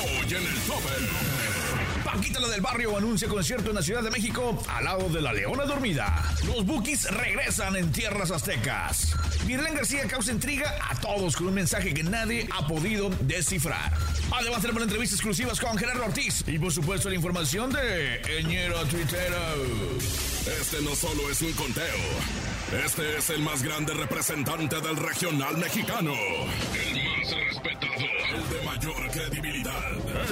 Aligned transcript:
Hoy 0.00 0.34
en 0.34 0.46
el 0.46 0.60
tope. 0.60 0.88
Paquita 2.04 2.40
la 2.40 2.48
del 2.48 2.60
barrio 2.60 2.96
anuncia 2.96 3.28
concierto 3.28 3.70
en 3.70 3.76
la 3.76 3.82
Ciudad 3.82 4.02
de 4.02 4.10
México 4.10 4.62
al 4.68 4.84
lado 4.84 5.08
de 5.08 5.20
la 5.20 5.32
Leona 5.32 5.64
Dormida. 5.64 6.22
Los 6.46 6.64
Bookies 6.64 7.10
regresan 7.10 7.76
en 7.76 7.90
tierras 7.90 8.30
aztecas. 8.30 9.14
Mirlán 9.46 9.74
García 9.74 10.06
causa 10.06 10.32
intriga 10.32 10.74
a 10.88 10.94
todos 11.00 11.36
con 11.36 11.48
un 11.48 11.54
mensaje 11.54 11.92
que 11.92 12.02
nadie 12.02 12.48
ha 12.56 12.66
podido 12.66 13.10
descifrar. 13.22 13.92
Además 14.30 14.60
tenemos 14.60 14.82
entrevistas 14.82 15.18
exclusivas 15.18 15.60
con 15.60 15.76
Gerardo 15.76 16.04
Ortiz 16.04 16.44
y 16.46 16.58
por 16.58 16.72
supuesto 16.72 17.08
la 17.08 17.16
información 17.16 17.72
de 17.72 18.22
Eñero 18.38 18.84
Twittero. 18.86 19.36
Este 20.60 20.80
no 20.82 20.94
solo 20.94 21.28
es 21.30 21.42
un 21.42 21.52
conteo. 21.52 21.98
Este 22.84 23.18
es 23.18 23.30
el 23.30 23.40
más 23.40 23.62
grande 23.62 23.94
representante 23.94 24.80
del 24.80 24.96
regional 24.96 25.56
mexicano. 25.56 26.12
El 26.12 26.94
más 27.04 27.34
respetado. 27.34 27.94
El 28.34 28.48
de 28.48 28.64
mayor. 28.64 29.07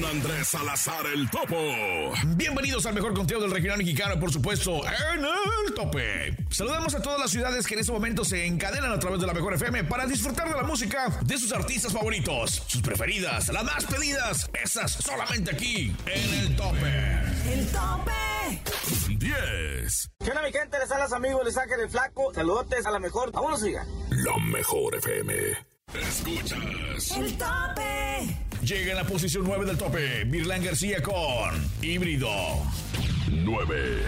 Con 0.00 0.10
Andrés 0.10 0.48
Salazar 0.48 1.06
el 1.12 1.28
Topo. 1.30 1.56
Bienvenidos 2.28 2.86
al 2.86 2.94
mejor 2.94 3.12
conteo 3.12 3.40
del 3.40 3.50
regional 3.50 3.78
mexicano, 3.78 4.18
por 4.18 4.32
supuesto, 4.32 4.80
en 4.86 5.24
el 5.24 5.74
tope. 5.74 6.36
Saludamos 6.48 6.94
a 6.94 7.02
todas 7.02 7.18
las 7.18 7.30
ciudades 7.30 7.66
que 7.66 7.74
en 7.74 7.80
este 7.80 7.92
momento 7.92 8.24
se 8.24 8.46
encadenan 8.46 8.92
a 8.92 8.98
través 8.98 9.20
de 9.20 9.26
la 9.26 9.34
mejor 9.34 9.54
FM 9.54 9.84
para 9.84 10.06
disfrutar 10.06 10.48
de 10.48 10.54
la 10.54 10.62
música 10.62 11.18
de 11.22 11.38
sus 11.38 11.52
artistas 11.52 11.92
favoritos, 11.92 12.62
sus 12.66 12.80
preferidas, 12.80 13.48
las 13.48 13.64
más 13.64 13.84
pedidas, 13.86 14.50
esas 14.62 14.92
solamente 14.92 15.50
aquí, 15.50 15.94
en 16.06 16.34
el 16.34 16.56
tope. 16.56 16.78
El 17.52 17.66
tope. 17.66 18.58
10. 19.18 20.10
¿Qué 20.18 20.30
onda 20.30 20.42
mi 20.42 20.52
gente? 20.52 20.78
Les 20.78 20.90
hablas 20.90 21.12
amigos, 21.12 21.44
les 21.44 21.54
saca 21.54 21.74
el 21.74 21.90
flaco. 21.90 22.32
Saludotes 22.32 22.86
a 22.86 22.90
la 22.90 23.00
mejor. 23.00 23.32
Vámonos, 23.32 23.60
siga. 23.60 23.84
La 24.10 24.36
mejor 24.38 24.94
FM. 24.94 25.34
Escuchas. 25.92 27.16
El 27.16 27.36
tope. 27.36 28.49
Llega 28.62 28.90
en 28.90 28.96
la 28.98 29.04
posición 29.04 29.44
9 29.46 29.64
del 29.64 29.78
tope, 29.78 30.24
Mirlán 30.26 30.62
García 30.62 31.02
con 31.02 31.14
Híbrido. 31.80 32.28
9. 33.30 34.02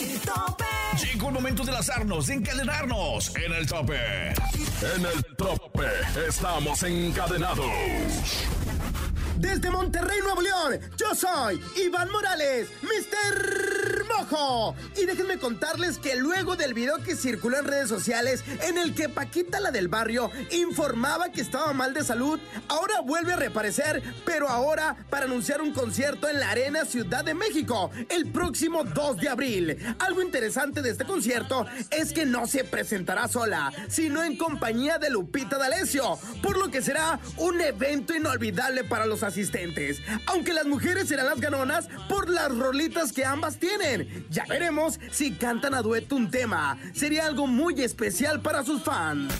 El 0.00 0.20
tope. 0.20 0.64
Llegó 1.00 1.28
el 1.28 1.34
momento 1.34 1.64
de 1.64 1.72
lanzarnos, 1.72 2.26
de 2.26 2.34
encadenarnos 2.34 3.36
en 3.36 3.52
el 3.52 3.66
tope. 3.66 4.30
En 4.96 5.06
el 5.06 5.36
tope 5.36 5.86
estamos 6.26 6.82
encadenados. 6.82 7.66
Desde 9.36 9.70
Monterrey, 9.70 10.18
Nuevo 10.22 10.42
León, 10.42 10.80
yo 10.98 11.14
soy 11.14 11.62
Iván 11.76 12.10
Morales, 12.10 12.68
Mr. 12.82 13.69
Mojo. 14.20 14.74
Y 15.00 15.06
déjenme 15.06 15.38
contarles 15.38 15.98
que 15.98 16.16
luego 16.16 16.56
del 16.56 16.74
video 16.74 16.98
que 16.98 17.16
circuló 17.16 17.58
en 17.58 17.64
redes 17.64 17.88
sociales 17.88 18.44
en 18.62 18.78
el 18.78 18.94
que 18.94 19.08
Paquita, 19.08 19.60
la 19.60 19.70
del 19.70 19.88
barrio, 19.88 20.30
informaba 20.50 21.30
que 21.30 21.40
estaba 21.40 21.72
mal 21.72 21.94
de 21.94 22.04
salud, 22.04 22.38
ahora 22.68 23.00
vuelve 23.00 23.32
a 23.32 23.36
reaparecer, 23.36 24.02
pero 24.24 24.48
ahora 24.48 24.96
para 25.08 25.26
anunciar 25.26 25.62
un 25.62 25.72
concierto 25.72 26.28
en 26.28 26.40
la 26.40 26.50
Arena 26.50 26.84
Ciudad 26.84 27.24
de 27.24 27.34
México 27.34 27.90
el 28.08 28.30
próximo 28.30 28.84
2 28.84 29.16
de 29.18 29.28
abril. 29.28 29.76
Algo 29.98 30.22
interesante 30.22 30.82
de 30.82 30.90
este 30.90 31.04
concierto 31.04 31.66
es 31.90 32.12
que 32.12 32.26
no 32.26 32.46
se 32.46 32.64
presentará 32.64 33.28
sola, 33.28 33.72
sino 33.88 34.22
en 34.22 34.36
compañía 34.36 34.98
de 34.98 35.10
Lupita 35.10 35.58
D'Alessio, 35.58 36.18
por 36.42 36.58
lo 36.58 36.70
que 36.70 36.82
será 36.82 37.20
un 37.36 37.60
evento 37.60 38.14
inolvidable 38.14 38.84
para 38.84 39.06
los 39.06 39.22
asistentes. 39.22 39.98
Aunque 40.26 40.52
las 40.52 40.66
mujeres 40.66 41.08
serán 41.08 41.26
las 41.26 41.40
ganonas 41.40 41.88
por 42.08 42.28
las 42.28 42.56
rolitas 42.56 43.12
que 43.12 43.24
ambas 43.24 43.58
tienen. 43.58 44.09
Ya 44.30 44.44
veremos 44.46 44.98
si 45.10 45.32
cantan 45.32 45.74
a 45.74 45.82
dueto 45.82 46.16
un 46.16 46.30
tema. 46.30 46.78
Sería 46.94 47.26
algo 47.26 47.46
muy 47.46 47.80
especial 47.82 48.40
para 48.40 48.64
sus 48.64 48.82
fans. 48.82 49.32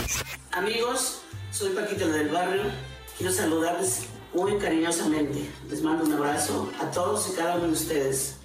Amigos, 0.53 1.23
soy 1.51 1.71
Paquita 1.71 2.07
la 2.07 2.17
del 2.17 2.29
barrio. 2.29 2.63
Quiero 3.17 3.33
saludarles 3.33 4.07
muy 4.35 4.59
cariñosamente. 4.59 5.51
Les 5.69 5.83
mando 5.83 6.05
un 6.05 6.13
abrazo 6.13 6.71
a 6.81 6.91
todos 6.91 7.31
y 7.33 7.37
cada 7.37 7.57
uno 7.57 7.67
de 7.67 7.73
ustedes. 7.73 8.37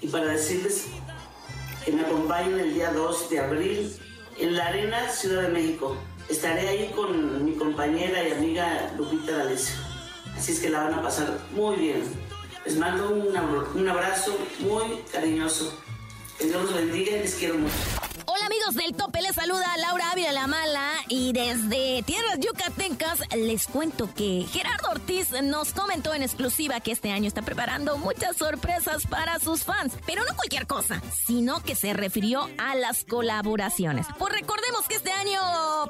Y 0.00 0.08
para 0.08 0.26
decirles 0.26 0.86
que 1.84 1.92
me 1.92 2.02
acompañen 2.02 2.58
el 2.58 2.74
día 2.74 2.92
2 2.92 3.30
de 3.30 3.40
abril 3.40 3.96
en 4.38 4.56
la 4.56 4.66
Arena 4.66 5.08
Ciudad 5.08 5.42
de 5.42 5.48
México. 5.48 5.96
Estaré 6.28 6.68
ahí 6.68 6.92
con 6.94 7.44
mi 7.44 7.54
compañera 7.54 8.26
y 8.26 8.32
amiga 8.32 8.92
Lupita 8.96 9.36
D'Alessio. 9.36 9.74
Así 10.36 10.52
es 10.52 10.60
que 10.60 10.70
la 10.70 10.84
van 10.84 10.94
a 10.94 11.02
pasar 11.02 11.38
muy 11.54 11.76
bien. 11.76 12.29
Les 12.64 12.76
mando 12.76 13.10
un, 13.10 13.34
un 13.74 13.88
abrazo 13.88 14.36
muy 14.60 15.02
cariñoso. 15.12 15.72
Que 16.38 16.46
Dios 16.46 16.62
los 16.62 16.74
bendiga 16.74 17.16
y 17.16 17.20
les 17.20 17.34
quiero 17.34 17.54
mucho. 17.54 17.74
Hola 18.26 18.46
amigos 18.46 18.74
del 18.74 18.94
tope, 18.94 19.20
les 19.22 19.34
saluda 19.34 19.66
Laura 19.78 20.10
Ávila 20.12 20.32
La 20.32 20.46
Mala 20.46 20.89
y 21.10 21.32
desde 21.32 22.02
Tierras 22.04 22.38
Yucatecas 22.38 23.18
les 23.36 23.66
cuento 23.66 24.08
que 24.14 24.46
Gerardo 24.50 24.90
Ortiz 24.90 25.32
nos 25.42 25.72
comentó 25.72 26.14
en 26.14 26.22
exclusiva 26.22 26.80
que 26.80 26.92
este 26.92 27.10
año 27.10 27.26
está 27.26 27.42
preparando 27.42 27.98
muchas 27.98 28.36
sorpresas 28.36 29.06
para 29.06 29.40
sus 29.40 29.64
fans, 29.64 29.92
pero 30.06 30.22
no 30.24 30.36
cualquier 30.36 30.68
cosa, 30.68 31.02
sino 31.26 31.62
que 31.62 31.74
se 31.74 31.92
refirió 31.92 32.48
a 32.58 32.76
las 32.76 33.04
colaboraciones. 33.04 34.06
Pues 34.18 34.32
recordemos 34.32 34.86
que 34.88 34.94
este 34.94 35.10
año 35.10 35.40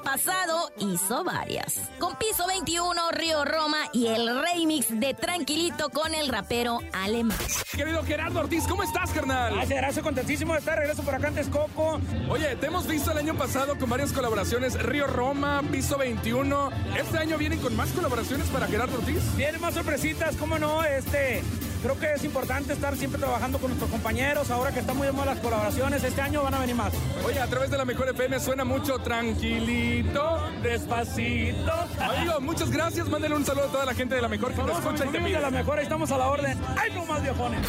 pasado 0.02 0.72
hizo 0.78 1.22
varias, 1.22 1.78
con 1.98 2.16
Piso 2.16 2.46
21, 2.46 3.10
Río 3.12 3.44
Roma 3.44 3.78
y 3.92 4.06
el 4.06 4.40
remix 4.40 4.86
de 4.88 5.12
Tranquilito 5.12 5.90
con 5.90 6.14
el 6.14 6.28
rapero 6.28 6.80
alemán. 6.94 7.36
Querido 7.76 8.02
Gerardo 8.04 8.40
Ortiz, 8.40 8.66
¿cómo 8.66 8.82
estás, 8.82 9.10
carnal? 9.10 9.52
Gracias, 9.52 9.78
gracias, 9.78 10.02
contentísimo 10.02 10.54
de 10.54 10.60
estar 10.60 10.78
regreso 10.78 11.02
por 11.02 11.14
acá 11.14 11.28
en 11.28 11.34
Texcoco. 11.34 12.00
Oye, 12.30 12.56
te 12.56 12.66
hemos 12.66 12.86
visto 12.86 13.12
el 13.12 13.18
año 13.18 13.34
pasado 13.36 13.78
con 13.78 13.90
varias 13.90 14.12
colaboraciones, 14.12 14.80
Río 14.82 15.09
Roma, 15.10 15.62
Piso 15.70 15.98
21. 15.98 16.70
¿Este 16.98 17.18
año 17.18 17.36
vienen 17.36 17.58
con 17.58 17.76
más 17.76 17.90
colaboraciones 17.90 18.48
para 18.48 18.66
Gerardo 18.66 18.98
Ortiz? 18.98 19.36
Vienen 19.36 19.60
más 19.60 19.74
sorpresitas, 19.74 20.36
cómo 20.36 20.58
no, 20.58 20.82
este. 20.84 21.42
Creo 21.82 21.98
que 21.98 22.12
es 22.12 22.24
importante 22.24 22.74
estar 22.74 22.94
siempre 22.96 23.18
trabajando 23.18 23.58
con 23.58 23.70
nuestros 23.70 23.90
compañeros. 23.90 24.50
Ahora 24.50 24.70
que 24.70 24.80
están 24.80 24.96
muy 24.96 25.06
de 25.06 25.12
moda 25.12 25.26
las 25.26 25.40
colaboraciones, 25.40 26.04
este 26.04 26.20
año 26.20 26.42
van 26.42 26.54
a 26.54 26.58
venir 26.58 26.76
más. 26.76 26.92
Oye, 27.24 27.40
a 27.40 27.46
través 27.46 27.70
de 27.70 27.78
la 27.78 27.84
Mejor 27.84 28.08
FM 28.08 28.38
suena 28.38 28.64
mucho 28.64 28.98
tranquilito, 28.98 30.40
despacito. 30.62 31.72
Amigo, 31.98 32.40
muchas 32.40 32.70
gracias. 32.70 33.08
Mándale 33.08 33.34
un 33.34 33.44
saludo 33.44 33.64
a 33.64 33.72
toda 33.72 33.86
la 33.86 33.94
gente 33.94 34.14
de 34.14 34.22
la 34.22 34.28
Mejor 34.28 34.52
que 34.52 34.62
mis 34.62 34.72
escucha 34.72 35.06
y 35.06 35.08
te 35.08 35.18
amigos 35.18 35.40
de 35.40 35.42
la 35.42 35.50
mejor, 35.50 35.78
ahí 35.78 35.84
estamos 35.84 36.10
a 36.10 36.18
la 36.18 36.28
orden. 36.28 36.58
¡Ay, 36.76 36.90
no 36.94 37.04
más 37.06 37.22
viejones! 37.22 37.66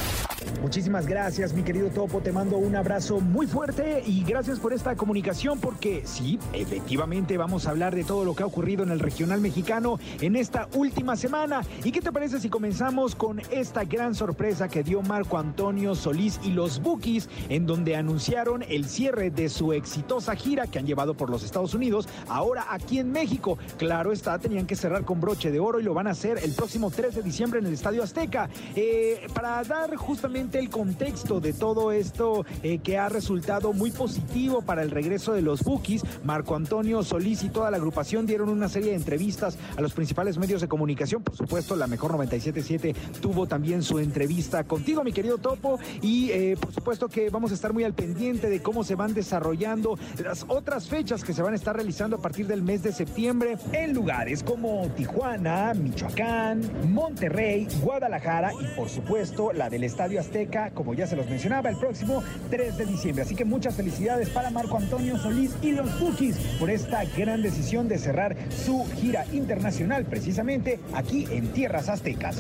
Muchísimas 0.61 1.07
gracias, 1.07 1.53
mi 1.53 1.63
querido 1.63 1.89
Topo. 1.89 2.22
Te 2.22 2.31
mando 2.31 2.57
un 2.57 2.75
abrazo 2.75 3.19
muy 3.19 3.47
fuerte 3.47 4.03
y 4.05 4.23
gracias 4.23 4.59
por 4.59 4.73
esta 4.73 4.95
comunicación 4.95 5.59
porque 5.59 6.03
sí, 6.05 6.38
efectivamente 6.53 7.35
vamos 7.35 7.66
a 7.66 7.72
hablar 7.72 7.95
de 7.95 8.03
todo 8.03 8.23
lo 8.23 8.35
que 8.35 8.44
ha 8.44 8.45
ocurrido 8.45 8.83
en 8.83 8.91
el 8.91 9.00
regional 9.00 9.41
mexicano 9.41 10.00
en 10.21 10.35
esta 10.35 10.69
última 10.75 11.16
semana. 11.16 11.61
¿Y 11.83 11.91
qué 11.91 12.00
te 12.00 12.11
parece 12.11 12.39
si 12.39 12.47
comenzamos 12.47 13.16
con 13.16 13.41
esta 13.50 13.85
gran 13.85 14.13
sorpresa 14.13 14.67
que 14.67 14.83
dio 14.83 15.01
Marco 15.01 15.39
Antonio 15.39 15.95
Solís 15.95 16.39
y 16.44 16.51
los 16.51 16.79
Bookies 16.79 17.27
en 17.50 17.66
donde 17.66 17.95
anunciaron 17.95 18.63
el 18.69 18.85
cierre 18.85 19.31
de 19.31 19.50
su 19.50 19.73
exitosa 19.73 20.35
gira 20.35 20.67
que 20.67 20.77
han 20.77 20.85
llevado 20.85 21.16
por 21.16 21.31
los 21.31 21.44
Estados 21.44 21.73
Unidos, 21.73 22.07
ahora 22.27 22.67
aquí 22.69 23.00
en 23.00 23.11
México? 23.11 23.57
Claro 23.79 24.11
está, 24.11 24.38
tenían 24.38 24.67
que 24.67 24.75
cerrar 24.75 25.05
con 25.05 25.21
broche 25.21 25.50
de 25.50 25.59
oro 25.59 25.79
y 25.79 25.83
lo 25.83 25.95
van 25.95 26.05
a 26.05 26.11
hacer 26.11 26.38
el 26.44 26.53
próximo 26.53 26.91
3 26.91 27.16
de 27.16 27.23
diciembre 27.23 27.59
en 27.59 27.66
el 27.66 27.73
Estadio 27.73 28.03
Azteca. 28.03 28.47
Eh, 28.75 29.25
para 29.33 29.63
dar 29.63 29.95
justamente 29.95 30.50
el 30.59 30.69
contexto 30.69 31.39
de 31.39 31.53
todo 31.53 31.92
esto 31.92 32.45
eh, 32.63 32.80
que 32.80 32.98
ha 32.98 33.09
resultado 33.09 33.74
muy 33.74 33.92
positivo 33.92 34.62
para 34.62 34.83
el 34.83 34.92
regreso 34.92 35.33
de 35.33 35.42
los 35.42 35.63
Bookies, 35.63 36.03
Marco 36.24 36.56
Antonio 36.56 37.03
Solís 37.03 37.44
y 37.44 37.50
toda 37.50 37.71
la 37.71 37.77
agrupación 37.77 38.25
dieron 38.25 38.50
una 38.50 38.69
serie 38.69 38.92
de 38.92 38.95
entrevistas 38.95 39.57
a 39.75 39.81
los 39.81 39.94
principales 39.94 40.38
medios 40.38 40.62
de 40.62 40.68
comunicación. 40.68 41.24
Por 41.24 41.36
supuesto, 41.36 41.75
la 41.75 41.88
mejor 41.88 42.12
977 42.12 42.95
tuvo 43.21 43.48
también 43.48 43.83
su 43.83 44.00
entrevista 44.00 44.63
contigo, 44.63 45.03
mi 45.03 45.12
querido 45.12 45.38
Topo, 45.38 45.80
y 46.01 46.31
eh, 46.31 46.57
por 46.59 46.74
supuesto 46.74 47.07
que 47.07 47.30
vamos 47.30 47.51
a 47.51 47.53
estar 47.53 47.74
muy 47.74 47.83
al 47.83 47.94
pendiente 47.94 48.50
de 48.50 48.62
cómo 48.62 48.83
se 48.83 48.95
van 48.95 49.13
desarrollando 49.13 49.98
las 50.24 50.45
otras 50.48 50.88
fechas 50.88 51.24
que 51.24 51.33
se 51.33 51.42
van 51.42 51.53
a 51.53 51.56
estar 51.56 51.75
realizando 51.75 52.18
a 52.18 52.21
partir 52.21 52.48
del 52.48 52.62
mes 52.62 52.83
de 52.83 52.92
septiembre 52.92 53.57
en 53.71 53.94
lugares 53.94 54.44
como 54.44 54.88
Tijuana, 54.95 55.74
Michoacán, 55.74 56.62
Monterrey, 56.92 57.68
Guadalajara 57.81 58.51
y 58.53 58.75
por 58.75 58.89
supuesto 58.89 59.53
la 59.53 59.69
del 59.69 59.83
Estadio 59.83 60.19
Azteca, 60.19 60.40
como 60.73 60.93
ya 60.93 61.07
se 61.07 61.15
los 61.15 61.27
mencionaba, 61.27 61.69
el 61.69 61.77
próximo 61.77 62.23
3 62.49 62.77
de 62.77 62.85
diciembre. 62.85 63.23
Así 63.23 63.35
que 63.35 63.45
muchas 63.45 63.75
felicidades 63.75 64.29
para 64.29 64.49
Marco 64.49 64.77
Antonio 64.77 65.17
Solís 65.17 65.51
y 65.61 65.71
los 65.71 65.99
Bookies 65.99 66.38
por 66.59 66.69
esta 66.69 67.03
gran 67.17 67.41
decisión 67.41 67.88
de 67.88 67.97
cerrar 67.97 68.35
su 68.49 68.85
gira 68.95 69.25
internacional 69.31 70.05
precisamente 70.05 70.79
aquí 70.93 71.27
en 71.31 71.47
Tierras 71.53 71.89
Aztecas. 71.89 72.38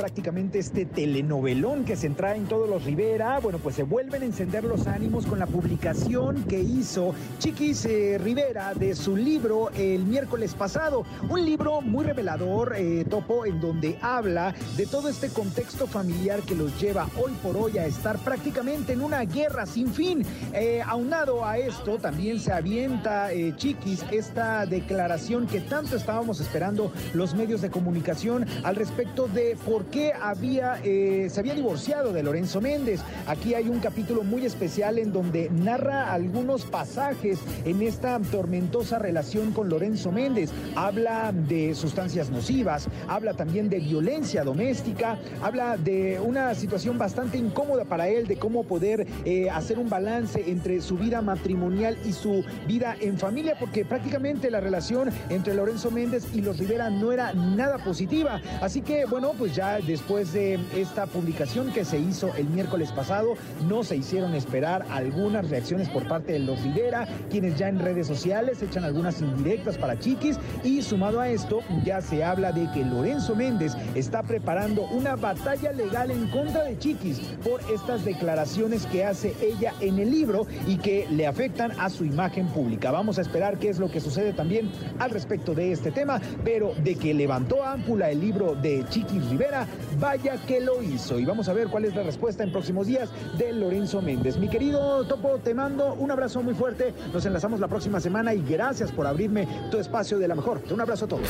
Prácticamente 0.00 0.58
este 0.58 0.86
telenovelón 0.86 1.84
que 1.84 1.94
se 1.94 2.06
entra 2.06 2.34
en 2.34 2.46
todos 2.46 2.66
los 2.66 2.84
Rivera, 2.84 3.38
bueno, 3.38 3.58
pues 3.58 3.76
se 3.76 3.82
vuelven 3.82 4.22
a 4.22 4.24
encender 4.24 4.64
los 4.64 4.86
ánimos 4.86 5.26
con 5.26 5.38
la 5.38 5.44
publicación 5.44 6.44
que 6.44 6.58
hizo 6.58 7.14
Chiquis 7.38 7.84
eh, 7.84 8.16
Rivera 8.16 8.72
de 8.72 8.94
su 8.94 9.14
libro 9.14 9.68
el 9.74 10.06
miércoles 10.06 10.54
pasado. 10.54 11.04
Un 11.28 11.44
libro 11.44 11.82
muy 11.82 12.06
revelador, 12.06 12.76
eh, 12.78 13.04
Topo, 13.10 13.44
en 13.44 13.60
donde 13.60 13.98
habla 14.00 14.54
de 14.78 14.86
todo 14.86 15.10
este 15.10 15.28
contexto 15.28 15.86
familiar 15.86 16.40
que 16.40 16.54
los 16.54 16.80
lleva 16.80 17.06
hoy 17.22 17.32
por 17.42 17.58
hoy 17.58 17.76
a 17.76 17.84
estar 17.84 18.16
prácticamente 18.20 18.94
en 18.94 19.02
una 19.02 19.20
guerra 19.26 19.66
sin 19.66 19.92
fin. 19.92 20.24
Eh, 20.54 20.80
aunado 20.86 21.44
a 21.44 21.58
esto, 21.58 21.98
también 21.98 22.40
se 22.40 22.54
avienta 22.54 23.28
Chiquis 23.56 24.02
esta 24.10 24.64
declaración 24.64 25.46
que 25.46 25.60
tanto 25.60 25.94
estábamos 25.94 26.40
esperando 26.40 26.90
los 27.12 27.34
medios 27.34 27.60
de 27.60 27.68
comunicación 27.68 28.46
al 28.64 28.76
respecto 28.76 29.28
de 29.28 29.58
por 29.66 29.89
qué 29.90 30.12
había, 30.12 30.80
se 30.82 31.34
había 31.38 31.54
divorciado 31.54 32.12
de 32.12 32.22
Lorenzo 32.22 32.60
Méndez. 32.60 33.00
Aquí 33.26 33.54
hay 33.54 33.68
un 33.68 33.80
capítulo 33.80 34.22
muy 34.22 34.46
especial 34.46 34.98
en 34.98 35.12
donde 35.12 35.50
narra 35.50 36.12
algunos 36.12 36.64
pasajes 36.64 37.38
en 37.64 37.82
esta 37.82 38.18
tormentosa 38.30 38.98
relación 38.98 39.52
con 39.52 39.68
Lorenzo 39.68 40.12
Méndez. 40.12 40.50
Habla 40.76 41.32
de 41.32 41.74
sustancias 41.74 42.30
nocivas, 42.30 42.88
habla 43.08 43.34
también 43.34 43.68
de 43.68 43.80
violencia 43.80 44.44
doméstica, 44.44 45.18
habla 45.42 45.76
de 45.76 46.20
una 46.20 46.54
situación 46.54 46.98
bastante 46.98 47.38
incómoda 47.38 47.84
para 47.84 48.08
él, 48.08 48.26
de 48.26 48.36
cómo 48.36 48.64
poder 48.64 49.06
eh, 49.24 49.50
hacer 49.50 49.78
un 49.78 49.88
balance 49.88 50.44
entre 50.50 50.80
su 50.80 50.96
vida 50.96 51.22
matrimonial 51.22 51.96
y 52.04 52.12
su 52.12 52.44
vida 52.66 52.96
en 53.00 53.18
familia, 53.18 53.56
porque 53.58 53.84
prácticamente 53.84 54.50
la 54.50 54.60
relación 54.60 55.10
entre 55.28 55.54
Lorenzo 55.54 55.90
Méndez 55.90 56.26
y 56.34 56.40
los 56.40 56.58
Rivera 56.58 56.90
no 56.90 57.12
era 57.12 57.32
nada 57.34 57.78
positiva. 57.78 58.40
Así 58.60 58.82
que, 58.82 59.04
bueno, 59.04 59.32
pues 59.36 59.54
ya 59.54 59.79
después 59.86 60.32
de 60.32 60.58
esta 60.76 61.06
publicación 61.06 61.72
que 61.72 61.84
se 61.84 61.98
hizo 61.98 62.34
el 62.36 62.48
miércoles 62.48 62.92
pasado, 62.92 63.34
no 63.68 63.82
se 63.84 63.96
hicieron 63.96 64.34
esperar 64.34 64.86
algunas 64.90 65.48
reacciones 65.48 65.88
por 65.88 66.06
parte 66.08 66.32
de 66.32 66.38
los 66.40 66.60
Rivera, 66.62 67.06
quienes 67.30 67.58
ya 67.58 67.68
en 67.68 67.78
redes 67.78 68.06
sociales 68.06 68.62
echan 68.62 68.84
algunas 68.84 69.20
indirectas 69.20 69.78
para 69.78 69.98
Chiquis 69.98 70.38
y 70.64 70.82
sumado 70.82 71.20
a 71.20 71.28
esto 71.28 71.60
ya 71.84 72.00
se 72.00 72.24
habla 72.24 72.52
de 72.52 72.70
que 72.72 72.84
Lorenzo 72.84 73.34
Méndez 73.34 73.72
está 73.94 74.22
preparando 74.22 74.82
una 74.82 75.16
batalla 75.16 75.72
legal 75.72 76.10
en 76.10 76.28
contra 76.28 76.64
de 76.64 76.78
Chiquis 76.78 77.18
por 77.42 77.60
estas 77.72 78.04
declaraciones 78.04 78.86
que 78.86 79.04
hace 79.04 79.34
ella 79.40 79.72
en 79.80 79.98
el 79.98 80.10
libro 80.10 80.46
y 80.66 80.76
que 80.76 81.06
le 81.10 81.26
afectan 81.26 81.72
a 81.78 81.90
su 81.90 82.04
imagen 82.04 82.46
pública. 82.48 82.90
Vamos 82.90 83.18
a 83.18 83.22
esperar 83.22 83.58
qué 83.58 83.68
es 83.68 83.78
lo 83.78 83.90
que 83.90 84.00
sucede 84.00 84.32
también 84.32 84.70
al 84.98 85.10
respecto 85.10 85.54
de 85.54 85.72
este 85.72 85.90
tema, 85.90 86.20
pero 86.44 86.74
de 86.82 86.96
que 86.96 87.14
levantó 87.14 87.64
ámpula 87.64 88.10
el 88.10 88.20
libro 88.20 88.54
de 88.54 88.84
Chiquis 88.88 89.28
Rivera, 89.30 89.59
vaya 89.98 90.36
que 90.46 90.60
lo 90.60 90.82
hizo. 90.82 91.18
Y 91.18 91.24
vamos 91.24 91.48
a 91.48 91.52
ver 91.52 91.68
cuál 91.68 91.84
es 91.84 91.94
la 91.94 92.02
respuesta 92.02 92.42
en 92.42 92.52
próximos 92.52 92.86
días 92.86 93.10
de 93.38 93.52
Lorenzo 93.52 94.02
Méndez. 94.02 94.36
Mi 94.36 94.48
querido 94.48 95.04
Topo, 95.04 95.38
te 95.38 95.54
mando 95.54 95.94
un 95.94 96.10
abrazo 96.10 96.42
muy 96.42 96.54
fuerte. 96.54 96.94
Nos 97.12 97.24
enlazamos 97.26 97.60
la 97.60 97.68
próxima 97.68 98.00
semana 98.00 98.34
y 98.34 98.42
gracias 98.42 98.92
por 98.92 99.06
abrirme 99.06 99.46
tu 99.70 99.78
espacio 99.78 100.18
de 100.18 100.28
la 100.28 100.34
mejor. 100.34 100.62
Un 100.70 100.80
abrazo 100.80 101.04
a 101.04 101.08
todos. 101.08 101.28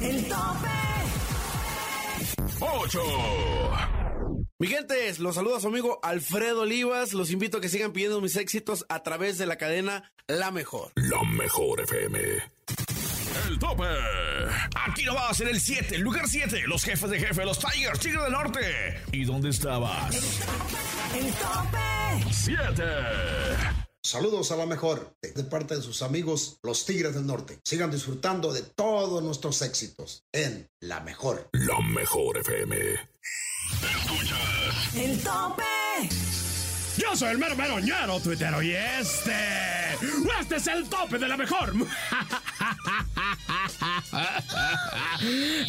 El 0.00 0.24
tope. 0.24 0.68
8. 2.60 3.00
Mi 4.58 4.66
gente, 4.66 4.94
los 5.18 5.36
saluda 5.36 5.58
su 5.60 5.68
amigo 5.68 5.98
Alfredo 6.02 6.62
Olivas. 6.62 7.14
Los 7.14 7.30
invito 7.30 7.58
a 7.58 7.60
que 7.60 7.70
sigan 7.70 7.92
pidiendo 7.92 8.20
mis 8.20 8.36
éxitos 8.36 8.84
a 8.90 9.02
través 9.02 9.38
de 9.38 9.46
la 9.46 9.56
cadena 9.56 10.12
La 10.26 10.50
Mejor. 10.50 10.92
La 10.96 11.22
Mejor 11.24 11.80
FM. 11.80 12.18
Tope. 13.60 13.84
Aquí 14.74 15.04
no 15.04 15.14
va 15.14 15.28
a 15.28 15.34
ser 15.34 15.48
el 15.48 15.60
7, 15.60 15.94
el 15.94 16.00
lugar 16.00 16.26
7. 16.26 16.62
Los 16.66 16.82
jefes 16.82 17.10
de 17.10 17.20
jefe, 17.20 17.44
los 17.44 17.58
Tigers, 17.58 18.00
Tigres 18.00 18.22
del 18.24 18.32
Norte. 18.32 18.60
¿Y 19.12 19.24
dónde 19.24 19.50
estabas? 19.50 20.14
El 21.14 21.26
tope. 21.34 22.32
7. 22.32 22.82
Saludos 24.02 24.50
a 24.50 24.56
la 24.56 24.64
mejor 24.64 25.14
de 25.22 25.44
parte 25.44 25.76
de 25.76 25.82
sus 25.82 26.00
amigos 26.02 26.58
los 26.62 26.86
Tigres 26.86 27.14
del 27.14 27.26
Norte. 27.26 27.60
Sigan 27.62 27.90
disfrutando 27.90 28.52
de 28.52 28.62
todos 28.62 29.22
nuestros 29.22 29.60
éxitos 29.62 30.24
en 30.32 30.68
La 30.80 31.00
Mejor. 31.00 31.50
La 31.52 31.78
Mejor 31.80 32.38
FM. 32.38 32.76
Escuchas. 33.72 34.96
El 34.96 35.20
tope. 35.22 35.62
Yo 36.96 37.14
soy 37.14 37.30
el 37.30 37.38
mero 37.38 37.56
mero 37.56 37.78
ñero 37.78 38.18
tuitero 38.20 38.62
y 38.62 38.72
este. 38.72 39.79
Este 40.40 40.56
es 40.56 40.66
el 40.66 40.88
tope 40.88 41.18
de 41.18 41.28
la 41.28 41.36
mejor. 41.36 41.74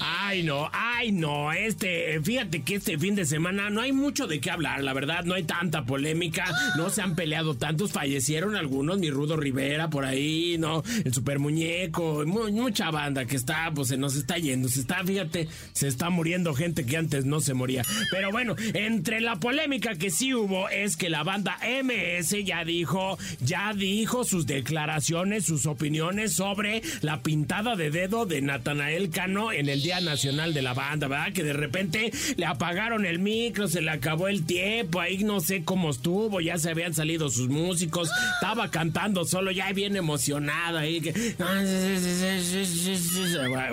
Ay, 0.02 0.44
no, 0.44 0.70
ay, 0.72 1.12
no. 1.12 1.52
Este, 1.52 2.20
fíjate 2.22 2.62
que 2.64 2.76
este 2.76 2.98
fin 2.98 3.16
de 3.16 3.26
semana 3.26 3.70
no 3.70 3.82
hay 3.82 3.92
mucho 3.92 4.28
de 4.28 4.40
qué 4.40 4.50
hablar, 4.50 4.84
la 4.84 4.94
verdad. 4.94 5.24
No 5.26 5.34
hay 5.34 5.44
tanta 5.44 5.86
polémica. 5.86 6.46
No 6.78 6.90
se 6.90 7.02
han 7.02 7.16
peleado 7.16 7.56
tantos. 7.56 7.92
Fallecieron 7.92 8.56
algunos. 8.56 9.00
Mi 9.00 9.10
Rudo 9.10 9.36
Rivera 9.36 9.90
por 9.90 10.06
ahí, 10.06 10.58
¿no? 10.58 10.84
El 11.04 11.14
Super 11.14 11.40
Muñeco. 11.40 12.24
mucha 12.26 12.92
banda 12.92 13.26
que 13.26 13.36
está, 13.36 13.72
pues 13.74 13.90
se 13.90 13.98
nos 13.98 14.16
está 14.16 14.38
yendo. 14.38 14.70
Se 14.70 14.82
está, 14.82 15.04
fíjate, 15.04 15.48
se 15.74 15.88
está 15.88 16.10
muriendo 16.10 16.54
gente 16.54 16.86
que 16.86 16.98
antes 16.98 17.26
no 17.26 17.42
se 17.42 17.54
moría. 17.54 17.84
Pero 18.10 18.32
bueno, 18.32 18.56
entre 18.74 19.20
la 19.22 19.36
polémica 19.36 19.96
que 19.96 20.12
sí 20.12 20.34
hubo 20.34 20.70
es 20.70 20.98
que 20.98 21.10
la 21.10 21.24
banda 21.24 21.58
MS 21.84 22.36
ya 22.46 22.64
dijo, 22.64 23.18
ya 23.42 23.74
dijo 23.74 24.11
sus 24.12 24.46
declaraciones, 24.46 25.46
sus 25.46 25.66
opiniones 25.66 26.34
sobre 26.34 26.82
la 27.02 27.22
pintada 27.22 27.76
de 27.76 27.90
dedo 27.92 28.26
de 28.26 28.42
Natanael 28.42 29.10
Cano 29.10 29.52
en 29.54 29.70
el 29.70 29.82
Día 29.82 30.02
Nacional 30.02 30.54
de 30.54 30.62
la 30.62 30.74
Banda, 30.74 31.08
¿verdad? 31.08 31.34
Que 31.34 31.44
de 31.44 31.54
repente 31.54 32.12
le 32.36 32.46
apagaron 32.46 33.06
el 33.06 33.20
micro, 33.20 33.68
se 33.68 33.82
le 33.82 33.90
acabó 33.90 34.28
el 34.28 34.46
tiempo, 34.46 35.00
ahí 35.00 35.24
no 35.24 35.40
sé 35.40 35.64
cómo 35.64 35.90
estuvo, 35.90 36.42
ya 36.42 36.58
se 36.58 36.70
habían 36.70 36.94
salido 36.94 37.30
sus 37.30 37.48
músicos, 37.48 38.10
estaba 38.36 38.70
cantando 38.70 39.24
solo, 39.26 39.52
ya 39.52 39.72
bien 39.72 39.96
emocionado 39.96 40.78
ahí. 40.78 41.00
Que... 41.00 41.36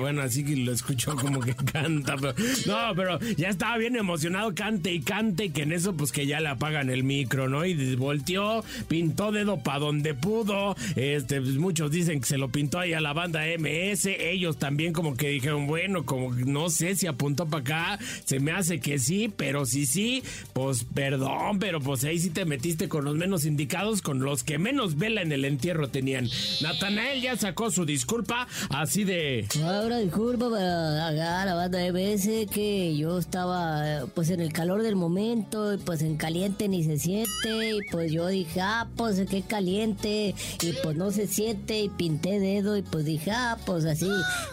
Bueno, 0.00 0.22
así 0.22 0.44
que 0.44 0.56
lo 0.56 0.72
escuchó 0.72 1.16
como 1.16 1.40
que 1.40 1.54
canta, 1.54 2.16
pero 2.16 2.34
no, 2.66 2.94
pero 2.94 3.18
ya 3.36 3.48
estaba 3.48 3.76
bien 3.76 3.96
emocionado, 3.96 4.54
cante 4.54 4.92
y 4.92 5.00
cante, 5.00 5.50
que 5.50 5.62
en 5.62 5.72
eso 5.72 5.94
pues 5.94 6.12
que 6.12 6.26
ya 6.26 6.40
le 6.40 6.48
apagan 6.48 6.90
el 6.90 7.02
micro, 7.02 7.48
¿no? 7.48 7.64
Y 7.64 7.96
volteó, 7.96 8.64
pintó 8.86 9.32
dedo 9.32 9.58
para 9.58 9.80
donde 9.80 10.14
pudo, 10.14 10.27
este, 10.96 11.40
pues, 11.40 11.56
muchos 11.56 11.90
dicen 11.90 12.20
que 12.20 12.26
se 12.26 12.38
lo 12.38 12.48
pintó 12.48 12.78
ahí 12.78 12.92
a 12.92 13.00
la 13.00 13.12
banda 13.12 13.42
MS, 13.58 14.06
ellos 14.06 14.58
también 14.58 14.92
como 14.92 15.16
que 15.16 15.28
dijeron, 15.28 15.66
bueno, 15.66 16.04
como 16.04 16.32
no 16.34 16.70
sé 16.70 16.96
si 16.96 17.06
apuntó 17.06 17.46
para 17.46 17.60
acá, 17.60 18.04
se 18.24 18.40
me 18.40 18.52
hace 18.52 18.80
que 18.80 18.98
sí, 18.98 19.32
pero 19.34 19.64
sí, 19.66 19.86
sí, 19.86 20.22
pues 20.52 20.84
perdón, 20.84 21.58
pero 21.58 21.80
pues 21.80 22.04
ahí 22.04 22.18
sí 22.18 22.30
te 22.30 22.44
metiste 22.44 22.88
con 22.88 23.04
los 23.04 23.16
menos 23.16 23.44
indicados, 23.44 24.02
con 24.02 24.20
los 24.20 24.44
que 24.44 24.58
menos 24.58 24.96
vela 24.96 25.22
en 25.22 25.32
el 25.32 25.44
entierro 25.44 25.88
tenían. 25.88 26.28
Natanael 26.60 27.20
ya 27.22 27.36
sacó 27.36 27.70
su 27.70 27.84
disculpa, 27.84 28.46
así 28.70 29.04
de... 29.04 29.46
Ahora 29.62 29.98
disculpa 29.98 30.50
para 30.50 31.10
la 31.10 31.54
banda 31.54 31.78
MS 31.92 32.50
que 32.52 32.96
yo 32.96 33.18
estaba 33.18 34.06
pues 34.14 34.30
en 34.30 34.40
el 34.40 34.52
calor 34.52 34.82
del 34.82 34.96
momento 34.96 35.74
y 35.74 35.78
pues 35.78 36.02
en 36.02 36.16
caliente 36.16 36.68
ni 36.68 36.84
se 36.84 36.98
siente 36.98 37.70
y 37.70 37.78
pues 37.90 38.12
yo 38.12 38.26
dije, 38.26 38.60
ah, 38.60 38.88
pues 38.96 39.20
qué 39.28 39.42
caliente 39.42 40.17
y 40.26 40.72
pues 40.82 40.96
no 40.96 41.10
se 41.10 41.26
siente 41.26 41.80
y 41.80 41.88
pinté 41.88 42.40
dedo 42.40 42.76
y 42.76 42.82
pues 42.82 43.04
dije, 43.04 43.30
ah, 43.30 43.56
pues 43.66 43.84
así, 43.84 44.10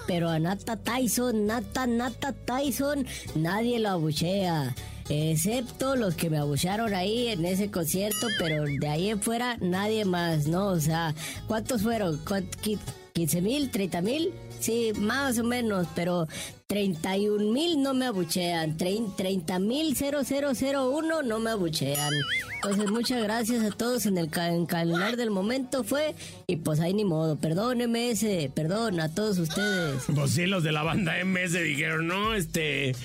pero 0.07 0.29
a 0.29 0.39
Nata 0.39 0.77
Tyson, 0.77 1.45
Nata, 1.45 1.88
Nata 1.88 2.34
Tyson, 2.34 3.05
nadie 3.36 3.79
lo 3.79 3.89
abuchea. 3.89 4.75
Excepto 5.07 5.95
los 5.95 6.15
que 6.15 6.31
me 6.31 6.39
abucharon 6.39 6.93
ahí 6.95 7.27
en 7.27 7.45
ese 7.45 7.69
concierto, 7.69 8.27
pero 8.39 8.65
de 8.65 8.88
ahí 8.88 9.10
en 9.10 9.22
fuera 9.22 9.57
nadie 9.62 10.03
más, 10.03 10.48
¿no? 10.48 10.67
O 10.67 10.79
sea, 10.79 11.13
¿cuántos 11.48 11.84
fueron? 11.84 12.19
¿15 12.25 13.41
mil? 13.41 13.72
¿30 13.72 14.01
mil? 14.01 14.34
Sí, 14.60 14.93
más 14.98 15.38
o 15.38 15.43
menos, 15.43 15.86
pero 15.93 16.27
31 16.67 17.53
mil 17.53 17.84
no 17.84 17.93
me 17.93 18.07
abuchean, 18.07 18.75
30 18.75 19.60
mil 19.60 19.95
0001 19.95 21.22
no 21.22 21.39
me 21.39 21.51
abuchean. 21.51 22.12
Entonces, 22.55 22.89
muchas 22.89 23.22
gracias 23.22 23.63
a 23.63 23.69
todos 23.69 24.07
en 24.07 24.17
el 24.17 24.31
calor 24.31 25.15
del 25.15 25.29
momento 25.29 25.84
fue, 25.84 26.15
y 26.48 26.55
pues 26.55 26.79
ahí 26.79 26.95
ni 26.95 27.05
modo, 27.05 27.36
perdón 27.36 27.77
MS, 27.88 28.50
perdón 28.55 29.00
a 29.00 29.13
todos 29.13 29.38
ustedes. 29.38 30.05
Pues 30.15 30.31
sí, 30.31 30.48
los 30.48 30.63
de 30.63 30.72
la 30.72 30.81
banda 30.81 31.24
MS 31.24 31.53
dijeron, 31.53 32.07
no, 32.07 32.34
este... 32.34 32.95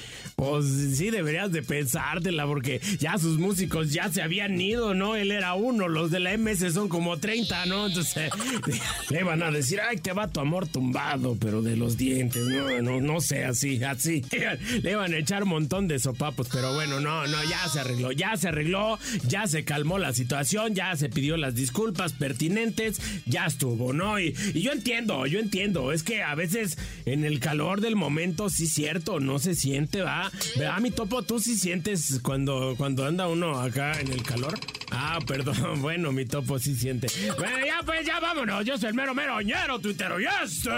Pues 0.40 0.64
sí, 0.96 1.10
deberías 1.10 1.52
de 1.52 1.62
pensártela 1.62 2.46
porque 2.46 2.80
ya 2.98 3.18
sus 3.18 3.38
músicos 3.38 3.92
ya 3.92 4.08
se 4.08 4.22
habían 4.22 4.58
ido, 4.58 4.94
¿no? 4.94 5.14
Él 5.14 5.32
era 5.32 5.52
uno, 5.52 5.86
los 5.86 6.10
de 6.10 6.18
la 6.18 6.34
MS 6.38 6.72
son 6.72 6.88
como 6.88 7.18
30, 7.18 7.66
¿no? 7.66 7.88
Entonces 7.88 8.30
le 9.10 9.22
van 9.22 9.42
a 9.42 9.50
decir, 9.50 9.80
ay, 9.86 9.98
te 9.98 10.14
va 10.14 10.28
tu 10.28 10.40
amor 10.40 10.66
tumbado, 10.66 11.36
pero 11.38 11.60
de 11.60 11.76
los 11.76 11.98
dientes, 11.98 12.46
no, 12.46 12.80
no, 12.80 13.02
no 13.02 13.20
sé, 13.20 13.44
así, 13.50 13.82
así. 13.84 14.24
Le 14.82 14.92
iban 14.92 15.12
a 15.12 15.18
echar 15.18 15.42
un 15.42 15.50
montón 15.50 15.88
de 15.88 15.98
sopapos, 15.98 16.48
pero 16.50 16.74
bueno, 16.74 17.00
no, 17.00 17.26
no, 17.26 17.44
ya 17.44 17.68
se 17.68 17.80
arregló, 17.80 18.12
ya 18.12 18.36
se 18.36 18.48
arregló, 18.48 18.98
ya 19.26 19.46
se 19.46 19.64
calmó 19.64 19.98
la 19.98 20.12
situación, 20.12 20.74
ya 20.74 20.96
se 20.96 21.08
pidió 21.08 21.36
las 21.36 21.54
disculpas 21.54 22.12
pertinentes, 22.12 23.00
ya 23.26 23.46
estuvo, 23.46 23.92
¿no? 23.92 24.18
Y, 24.18 24.34
y 24.54 24.62
yo 24.62 24.72
entiendo, 24.72 25.26
yo 25.26 25.38
entiendo, 25.38 25.92
es 25.92 26.02
que 26.02 26.22
a 26.22 26.34
veces 26.34 26.78
en 27.04 27.24
el 27.24 27.40
calor 27.40 27.80
del 27.80 27.96
momento, 27.96 28.48
sí 28.48 28.66
cierto, 28.66 29.20
no 29.20 29.38
se 29.38 29.54
siente, 29.54 30.02
va. 30.02 30.30
¿Verdad, 30.56 30.80
mi 30.80 30.90
topo? 30.90 31.22
¿Tú 31.22 31.38
sí 31.38 31.56
sientes 31.56 32.20
cuando, 32.22 32.74
cuando 32.76 33.04
anda 33.04 33.28
uno 33.28 33.60
acá 33.60 34.00
en 34.00 34.12
el 34.12 34.22
calor? 34.22 34.58
Ah, 34.90 35.18
perdón, 35.26 35.80
bueno, 35.82 36.12
mi 36.12 36.24
topo 36.26 36.58
sí 36.58 36.74
siente. 36.74 37.08
Bueno, 37.38 37.64
ya 37.64 37.82
pues, 37.84 38.06
ya 38.06 38.20
vámonos, 38.20 38.64
yo 38.64 38.76
soy 38.76 38.88
el 38.90 38.94
mero 38.94 39.14
mero 39.14 39.40
ñero 39.40 39.78
tuitero 39.78 40.20
y 40.20 40.24
este, 40.42 40.70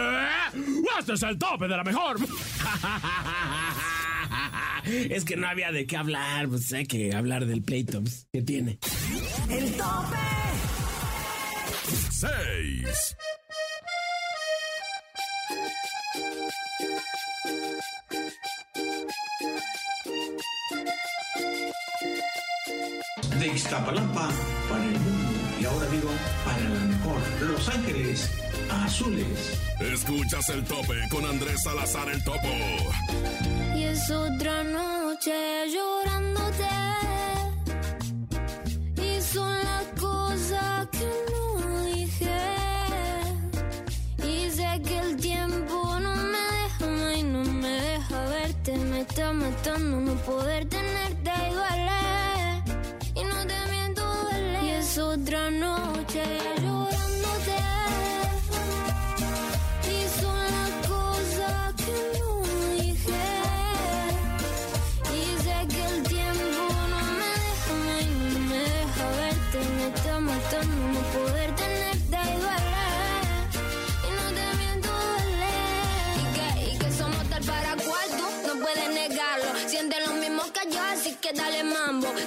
este 0.99 1.13
es 1.15 1.23
el 1.23 1.39
tope 1.39 1.69
de 1.69 1.77
la 1.77 1.85
mejor. 1.85 2.19
Es 4.85 5.25
que 5.25 5.37
no 5.37 5.47
había 5.47 5.71
de 5.71 5.87
qué 5.87 5.97
hablar, 5.97 6.49
pues 6.49 6.73
hay 6.73 6.85
que 6.87 7.15
hablar 7.15 7.47
del 7.47 7.63
pleito, 7.63 8.01
pues, 8.03 8.27
¿qué 8.33 8.43
tiene? 8.43 8.79
El 9.49 9.73
tope. 9.75 10.17
6. 12.11 13.17
Iztapalapa 23.73 24.29
para 24.69 24.85
el 24.85 25.01
mundo 25.01 25.31
y 25.59 25.65
ahora 25.65 25.87
digo 25.87 26.11
para 26.45 26.61
la 26.61 26.81
mejor. 26.81 27.19
Los 27.41 27.69
Ángeles 27.71 28.31
Azules. 28.71 29.59
Escuchas 29.81 30.47
el 30.51 30.63
tope 30.65 31.09
con 31.11 31.25
Andrés 31.25 31.63
Salazar 31.63 32.11
el 32.11 32.23
Topo. 32.23 32.49
Y 33.75 33.85
es 33.85 34.11
otra 34.11 34.63
noche 34.63 35.33
llorándote. 35.73 36.69
Y 39.03 39.23
son 39.23 39.57
las 39.65 39.87
cosas 39.99 40.89
que 40.93 41.11
no 41.33 41.87
dije. 41.87 42.41
Y 44.23 44.51
sé 44.51 44.83
que 44.85 44.99
el 44.99 45.17
tiempo 45.17 45.99
no 45.99 46.15
me 46.15 46.43
deja 46.59 47.15
y 47.17 47.23
no 47.23 47.43
me 47.43 47.71
deja 47.71 48.25
verte. 48.27 48.77
Me 48.77 49.01
está 49.01 49.33
matando 49.33 49.99
no 49.99 50.15
poder 50.27 50.69
tenerte 50.69 51.02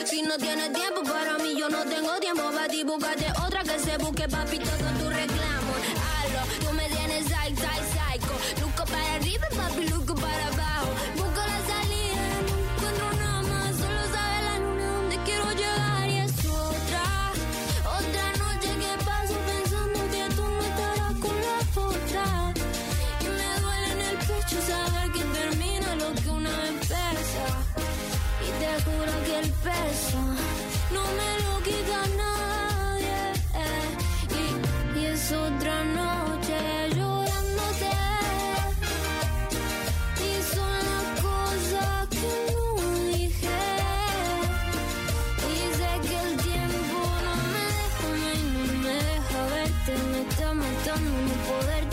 Si 0.06 0.22
no 0.22 0.38
tienes 0.38 0.72
tiempo 0.72 1.02
para 1.04 1.38
mí, 1.40 1.56
yo 1.58 1.68
no 1.68 1.84
tengo 1.84 2.14
tiempo 2.20 2.52
para 2.54 2.68
ti. 2.68 3.25
Se 3.96 4.04
busque, 4.04 4.28
papito, 4.28 4.70
con 4.84 4.98
tu 5.00 5.10
reclamo. 5.10 5.74
Hazlo, 6.06 6.42
tú 6.68 6.74
me 6.74 6.88
tienes 6.90 7.26
psych, 7.26 7.56
psych, 7.56 7.84
psycho. 7.94 8.36
Luco 8.62 8.84
para 8.86 9.16
arriba, 9.16 9.48
papi, 9.56 9.88
luco 9.88 10.16
para 10.16 10.48
abajo. 10.48 10.90
Busco 11.16 11.42
la 11.54 11.60
salida, 11.72 12.26
no 12.46 12.54
encuentro 12.74 13.08
nada 13.22 13.42
más. 13.52 13.72
Solo 13.82 14.02
sabe 14.16 14.38
la 14.50 14.60
luna 14.60 14.88
donde 14.98 15.18
quiero 15.26 15.52
llegar. 15.62 16.10
Y 16.10 16.18
es 16.18 16.46
otra, 16.46 17.06
otra 18.00 18.26
noche 18.44 18.70
que 18.82 18.92
paso 19.10 19.36
pensando 19.50 20.00
que 20.14 20.24
tú 20.36 20.44
no 20.56 20.62
estarás 20.72 21.16
con 21.24 21.36
la 21.46 21.58
otra. 21.92 22.28
Y 23.22 23.28
me 23.40 23.52
duele 23.62 23.88
en 23.96 24.02
el 24.12 24.18
pecho 24.28 24.58
saber 24.72 25.12
que 25.16 25.24
termina 25.40 25.96
lo 25.96 26.10
que 26.22 26.30
una 26.30 26.54
empieza. 26.68 27.46
Y 28.46 28.50
te 28.60 28.72
juro 28.84 29.14
que 29.26 29.40
el 29.40 29.52
peso 29.66 30.15
no 51.22 51.34
poder 51.48 51.85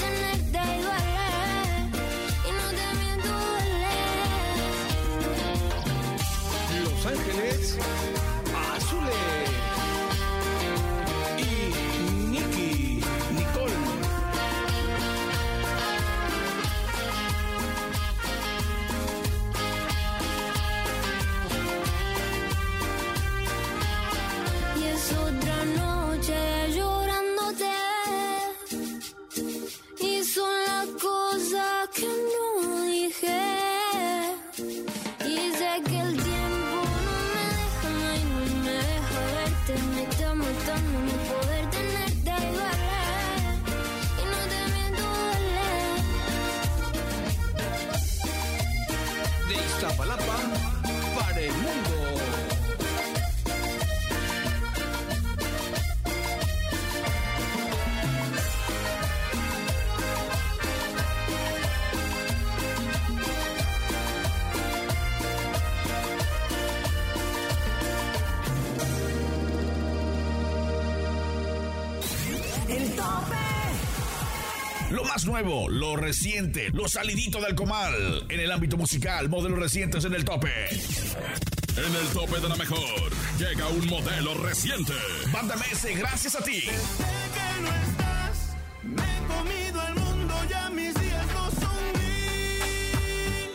nuevo, 75.33 75.67
lo 75.71 75.97
reciente, 75.97 76.69
lo 76.75 76.87
salidito 76.89 77.41
del 77.41 77.55
comal. 77.55 78.27
En 78.29 78.39
el 78.39 78.53
ámbito 78.53 78.77
musical, 78.77 79.31
modelos 79.31 79.59
recientes 79.59 80.05
en 80.05 80.13
el 80.13 80.27
tope. 80.27 80.53
En 80.69 81.97
el 81.97 82.07
tope 82.13 82.39
de 82.39 82.51
la 82.51 82.57
mejor, 82.57 83.11
llega 83.39 83.67
un 83.69 83.87
modelo 83.87 84.35
reciente. 84.35 84.93
Banda 85.33 85.57
MS, 85.57 85.97
gracias 85.97 86.35
a 86.35 86.45
ti. 86.45 86.61
que 86.61 87.63
no 87.63 87.69
estás. 87.69 88.57
Me 88.83 89.03
he 89.03 89.21
comido 89.27 89.89
el 89.89 89.95
mundo, 89.95 90.35
ya 90.51 90.69
mis 90.69 90.93
días 91.01 91.27
no 91.29 91.51
son 91.51 91.93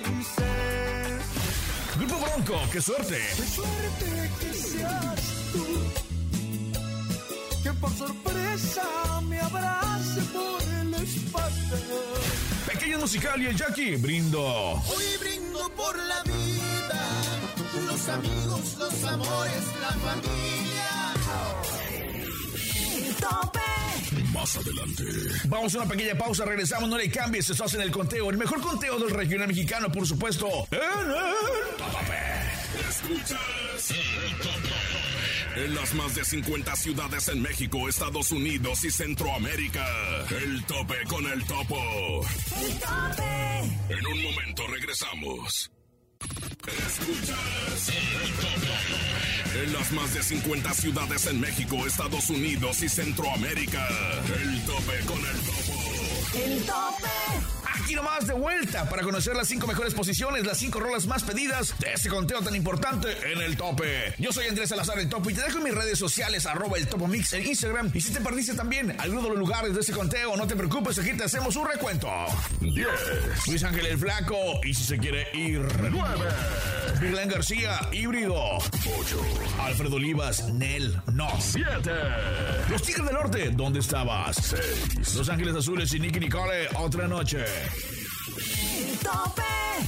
grises. 0.03 0.35
Grupo 1.99 2.19
Bronco, 2.19 2.59
qué 2.71 2.81
suerte. 2.81 3.21
Qué 3.35 3.45
suerte 3.45 4.31
que 4.39 4.53
seas 4.53 5.21
tú. 5.53 5.67
Que 7.61 7.71
por 7.73 7.91
sorpresa 7.91 9.21
me 9.29 9.39
abrace 9.39 10.21
por. 10.33 10.56
Pequeño 12.65 12.99
musical 12.99 13.41
y 13.41 13.47
el 13.47 13.55
Jackie, 13.55 13.95
brindo. 13.97 14.41
Hoy 14.41 15.03
brindo 15.19 15.69
por 15.75 15.97
la 15.97 16.23
vida, 16.23 17.01
los 17.85 18.07
amigos, 18.09 18.75
los 18.79 19.03
amores, 19.03 19.63
la 19.81 19.89
familia. 19.89 21.13
El 22.95 23.15
tope. 23.15 23.59
Más 24.33 24.55
adelante. 24.55 25.03
Vamos 25.45 25.75
a 25.75 25.79
una 25.79 25.87
pequeña 25.89 26.17
pausa, 26.17 26.45
regresamos, 26.45 26.89
no 26.89 26.97
le 26.97 27.09
cambies, 27.09 27.49
estás 27.49 27.73
en 27.73 27.81
el 27.81 27.91
conteo, 27.91 28.29
el 28.29 28.37
mejor 28.37 28.61
conteo 28.61 28.97
del 28.99 29.09
regional 29.09 29.47
mexicano, 29.47 29.91
por 29.91 30.07
supuesto. 30.07 30.47
En 30.71 30.79
el 30.79 31.75
tope. 31.77 32.26
Escuchas 33.09 33.91
el 33.91 34.37
tope. 34.39 35.63
En 35.63 35.75
las 35.75 35.93
más 35.93 36.13
de 36.13 36.25
50 36.25 36.75
ciudades 36.75 37.29
en 37.29 37.41
México, 37.41 37.87
Estados 37.87 38.33
Unidos 38.33 38.83
y 38.83 38.91
Centroamérica. 38.91 39.85
El 40.29 40.65
tope 40.65 40.95
con 41.07 41.25
el 41.25 41.41
topo. 41.45 41.77
El 42.59 42.79
tope. 42.79 43.97
En 43.97 44.07
un 44.07 44.23
momento 44.23 44.67
regresamos. 44.67 45.71
Escuchas 46.19 47.89
el 47.89 48.33
tope. 48.35 49.63
En 49.63 49.73
las 49.73 49.91
más 49.93 50.13
de 50.13 50.23
50 50.23 50.73
ciudades 50.73 51.27
en 51.27 51.39
México, 51.39 51.87
Estados 51.87 52.29
Unidos 52.29 52.83
y 52.83 52.89
Centroamérica. 52.89 53.87
El 54.41 54.65
tope 54.65 54.99
con 55.05 55.19
el 55.19 55.39
topo. 55.39 56.43
El 56.43 56.61
tope. 56.65 57.56
Aquí 57.81 57.95
nomás 57.95 58.27
de 58.27 58.33
vuelta 58.33 58.89
para 58.89 59.03
conocer 59.03 59.35
las 59.35 59.47
cinco 59.47 59.67
mejores 59.67 59.93
posiciones, 59.93 60.45
las 60.45 60.57
cinco 60.57 60.79
rolas 60.79 61.05
más 61.05 61.23
pedidas 61.23 61.77
de 61.79 61.93
este 61.93 62.09
conteo 62.09 62.41
tan 62.41 62.55
importante 62.55 63.31
en 63.31 63.39
el 63.39 63.55
tope. 63.55 64.13
Yo 64.17 64.31
soy 64.31 64.47
Andrés 64.47 64.69
Salazar 64.69 64.99
el 64.99 65.09
Topo 65.09 65.29
y 65.29 65.33
te 65.33 65.41
dejo 65.41 65.59
en 65.59 65.65
mis 65.65 65.73
redes 65.73 65.99
sociales 65.99 66.45
arroba 66.45 66.77
el 66.77 66.87
Topo 66.87 67.07
Mix 67.07 67.33
en 67.33 67.45
Instagram. 67.45 67.91
Y 67.93 68.01
si 68.01 68.11
te 68.11 68.19
perdiste 68.19 68.55
también 68.55 68.95
alguno 68.99 69.21
de 69.23 69.29
los 69.29 69.37
lugares 69.37 69.73
de 69.73 69.81
este 69.81 69.93
conteo, 69.93 70.35
no 70.35 70.47
te 70.47 70.55
preocupes, 70.55 70.97
aquí 70.97 71.13
te 71.13 71.23
hacemos 71.25 71.55
un 71.55 71.67
recuento. 71.67 72.09
10. 72.61 72.87
Luis 73.47 73.63
Ángel 73.63 73.85
el 73.85 73.97
Flaco 73.97 74.59
y 74.63 74.73
si 74.73 74.83
se 74.83 74.97
quiere 74.97 75.27
ir 75.33 75.61
9. 75.79 76.25
Virlán 76.99 77.29
García, 77.29 77.79
híbrido. 77.91 78.57
8. 78.57 79.21
Alfredo 79.61 79.95
Olivas, 79.95 80.51
Nel, 80.53 80.99
no. 81.13 81.29
7. 81.39 81.91
Los 82.69 82.81
Tigres 82.81 83.05
del 83.05 83.13
Norte, 83.13 83.49
¿dónde 83.51 83.79
estabas? 83.79 84.35
6. 84.35 85.15
Los 85.15 85.29
Ángeles 85.29 85.55
Azules 85.55 85.93
y 85.93 85.99
Nicky 85.99 86.19
Nicole, 86.19 86.67
otra 86.75 87.07
noche. 87.07 87.45
Tope. 89.01 89.46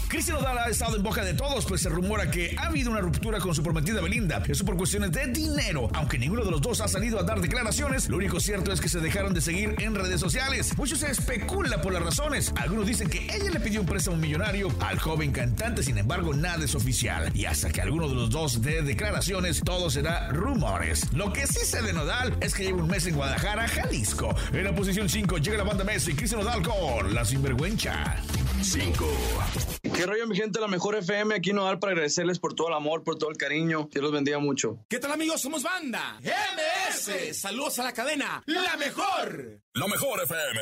Cristian 0.09 0.37
Nodal 0.37 0.57
ha 0.57 0.69
estado 0.69 0.95
en 0.95 1.03
boca 1.03 1.23
de 1.23 1.35
todos, 1.35 1.67
pues 1.67 1.81
se 1.81 1.89
rumora 1.89 2.31
que 2.31 2.55
ha 2.57 2.65
habido 2.65 2.89
una 2.89 2.99
ruptura 2.99 3.37
con 3.37 3.53
su 3.53 3.61
prometida 3.61 4.01
Belinda. 4.01 4.41
Eso 4.47 4.65
por 4.65 4.75
cuestiones 4.75 5.11
de 5.11 5.27
dinero. 5.27 5.87
Aunque 5.93 6.17
ninguno 6.17 6.43
de 6.43 6.49
los 6.49 6.61
dos 6.61 6.81
ha 6.81 6.87
salido 6.87 7.19
a 7.19 7.23
dar 7.23 7.39
declaraciones, 7.39 8.09
lo 8.09 8.17
único 8.17 8.39
cierto 8.39 8.71
es 8.71 8.81
que 8.81 8.89
se 8.89 8.99
dejaron 9.01 9.35
de 9.35 9.41
seguir 9.41 9.75
en 9.77 9.93
redes 9.93 10.19
sociales. 10.19 10.75
Mucho 10.79 10.95
se 10.95 11.11
especula 11.11 11.79
por 11.79 11.93
las 11.93 12.01
razones. 12.01 12.51
Algunos 12.55 12.87
dicen 12.87 13.07
que 13.07 13.23
ella 13.35 13.51
le 13.51 13.59
pidió 13.59 13.81
un 13.81 13.85
préstamo 13.85 14.17
millonario 14.17 14.73
al 14.79 14.97
joven 14.97 15.31
cantante, 15.31 15.83
sin 15.83 15.99
embargo, 15.99 16.33
nada 16.33 16.65
es 16.65 16.73
oficial. 16.73 17.31
Y 17.35 17.45
hasta 17.45 17.69
que 17.69 17.81
alguno 17.81 18.09
de 18.09 18.15
los 18.15 18.31
dos 18.31 18.63
dé 18.63 18.81
declaraciones, 18.81 19.61
todo 19.63 19.91
será 19.91 20.29
rumores. 20.29 21.13
Lo 21.13 21.31
que 21.33 21.45
sí 21.45 21.63
sé 21.63 21.83
de 21.83 21.93
Nodal 21.93 22.35
es 22.41 22.55
que 22.55 22.63
lleva 22.63 22.81
un 22.81 22.89
mes 22.89 23.05
en 23.05 23.13
Guadalajara, 23.13 23.67
Jalisco. 23.67 24.35
En 24.53 24.63
la 24.63 24.73
posición 24.73 25.07
5 25.07 25.37
llega 25.37 25.59
la 25.59 25.65
banda 25.65 25.83
Messi, 25.83 26.15
Cristian 26.15 26.41
Nodal 26.41 26.63
con 26.63 27.13
La 27.13 27.23
Sinvergüenza. 27.23 28.15
5. 28.63 29.78
¿Qué 29.99 30.05
rollo, 30.05 30.27
mi 30.27 30.35
gente? 30.37 30.61
La 30.61 30.69
mejor 30.69 30.95
FM 30.95 31.35
aquí 31.35 31.51
no 31.51 31.65
dar 31.65 31.77
para 31.77 31.91
agradecerles 31.91 32.39
por 32.39 32.53
todo 32.53 32.69
el 32.69 32.73
amor, 32.73 33.03
por 33.03 33.17
todo 33.17 33.31
el 33.31 33.35
cariño. 33.35 33.89
Dios 33.91 34.01
los 34.01 34.13
bendiga 34.13 34.39
mucho. 34.39 34.79
¿Qué 34.87 34.97
tal 34.97 35.11
amigos? 35.11 35.41
Somos 35.41 35.61
banda 35.61 36.21
MS. 36.21 37.37
Saludos 37.37 37.79
a 37.79 37.83
la 37.83 37.91
cadena. 37.91 38.41
La 38.45 38.77
mejor. 38.77 39.59
La 39.73 39.87
mejor 39.87 40.21
FM. 40.23 40.61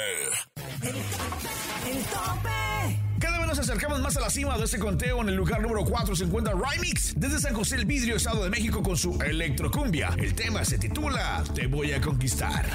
El 1.86 2.04
tope. 2.06 3.00
Cada 3.20 3.38
vez 3.38 3.48
nos 3.48 3.60
acercamos 3.60 4.02
más 4.02 4.18
a 4.18 4.22
la 4.22 4.32
cima 4.32 4.58
de 4.58 4.64
este 4.64 4.80
conteo. 4.80 5.22
En 5.22 5.30
el 5.30 5.36
lugar 5.36 5.62
número 5.62 5.86
4 5.86 6.16
se 6.16 6.24
encuentra 6.24 6.56
Rymix 6.56 7.14
desde 7.16 7.38
San 7.38 7.54
José 7.54 7.76
el 7.76 7.86
Vidrio, 7.86 8.16
Estado 8.16 8.44
de 8.44 8.50
México, 8.50 8.82
con 8.82 8.98
su 8.98 9.22
electrocumbia. 9.22 10.16
El 10.18 10.34
tema 10.34 10.66
se 10.66 10.80
titula 10.80 11.44
Te 11.54 11.68
voy 11.68 11.92
a 11.92 12.02
conquistar. 12.02 12.66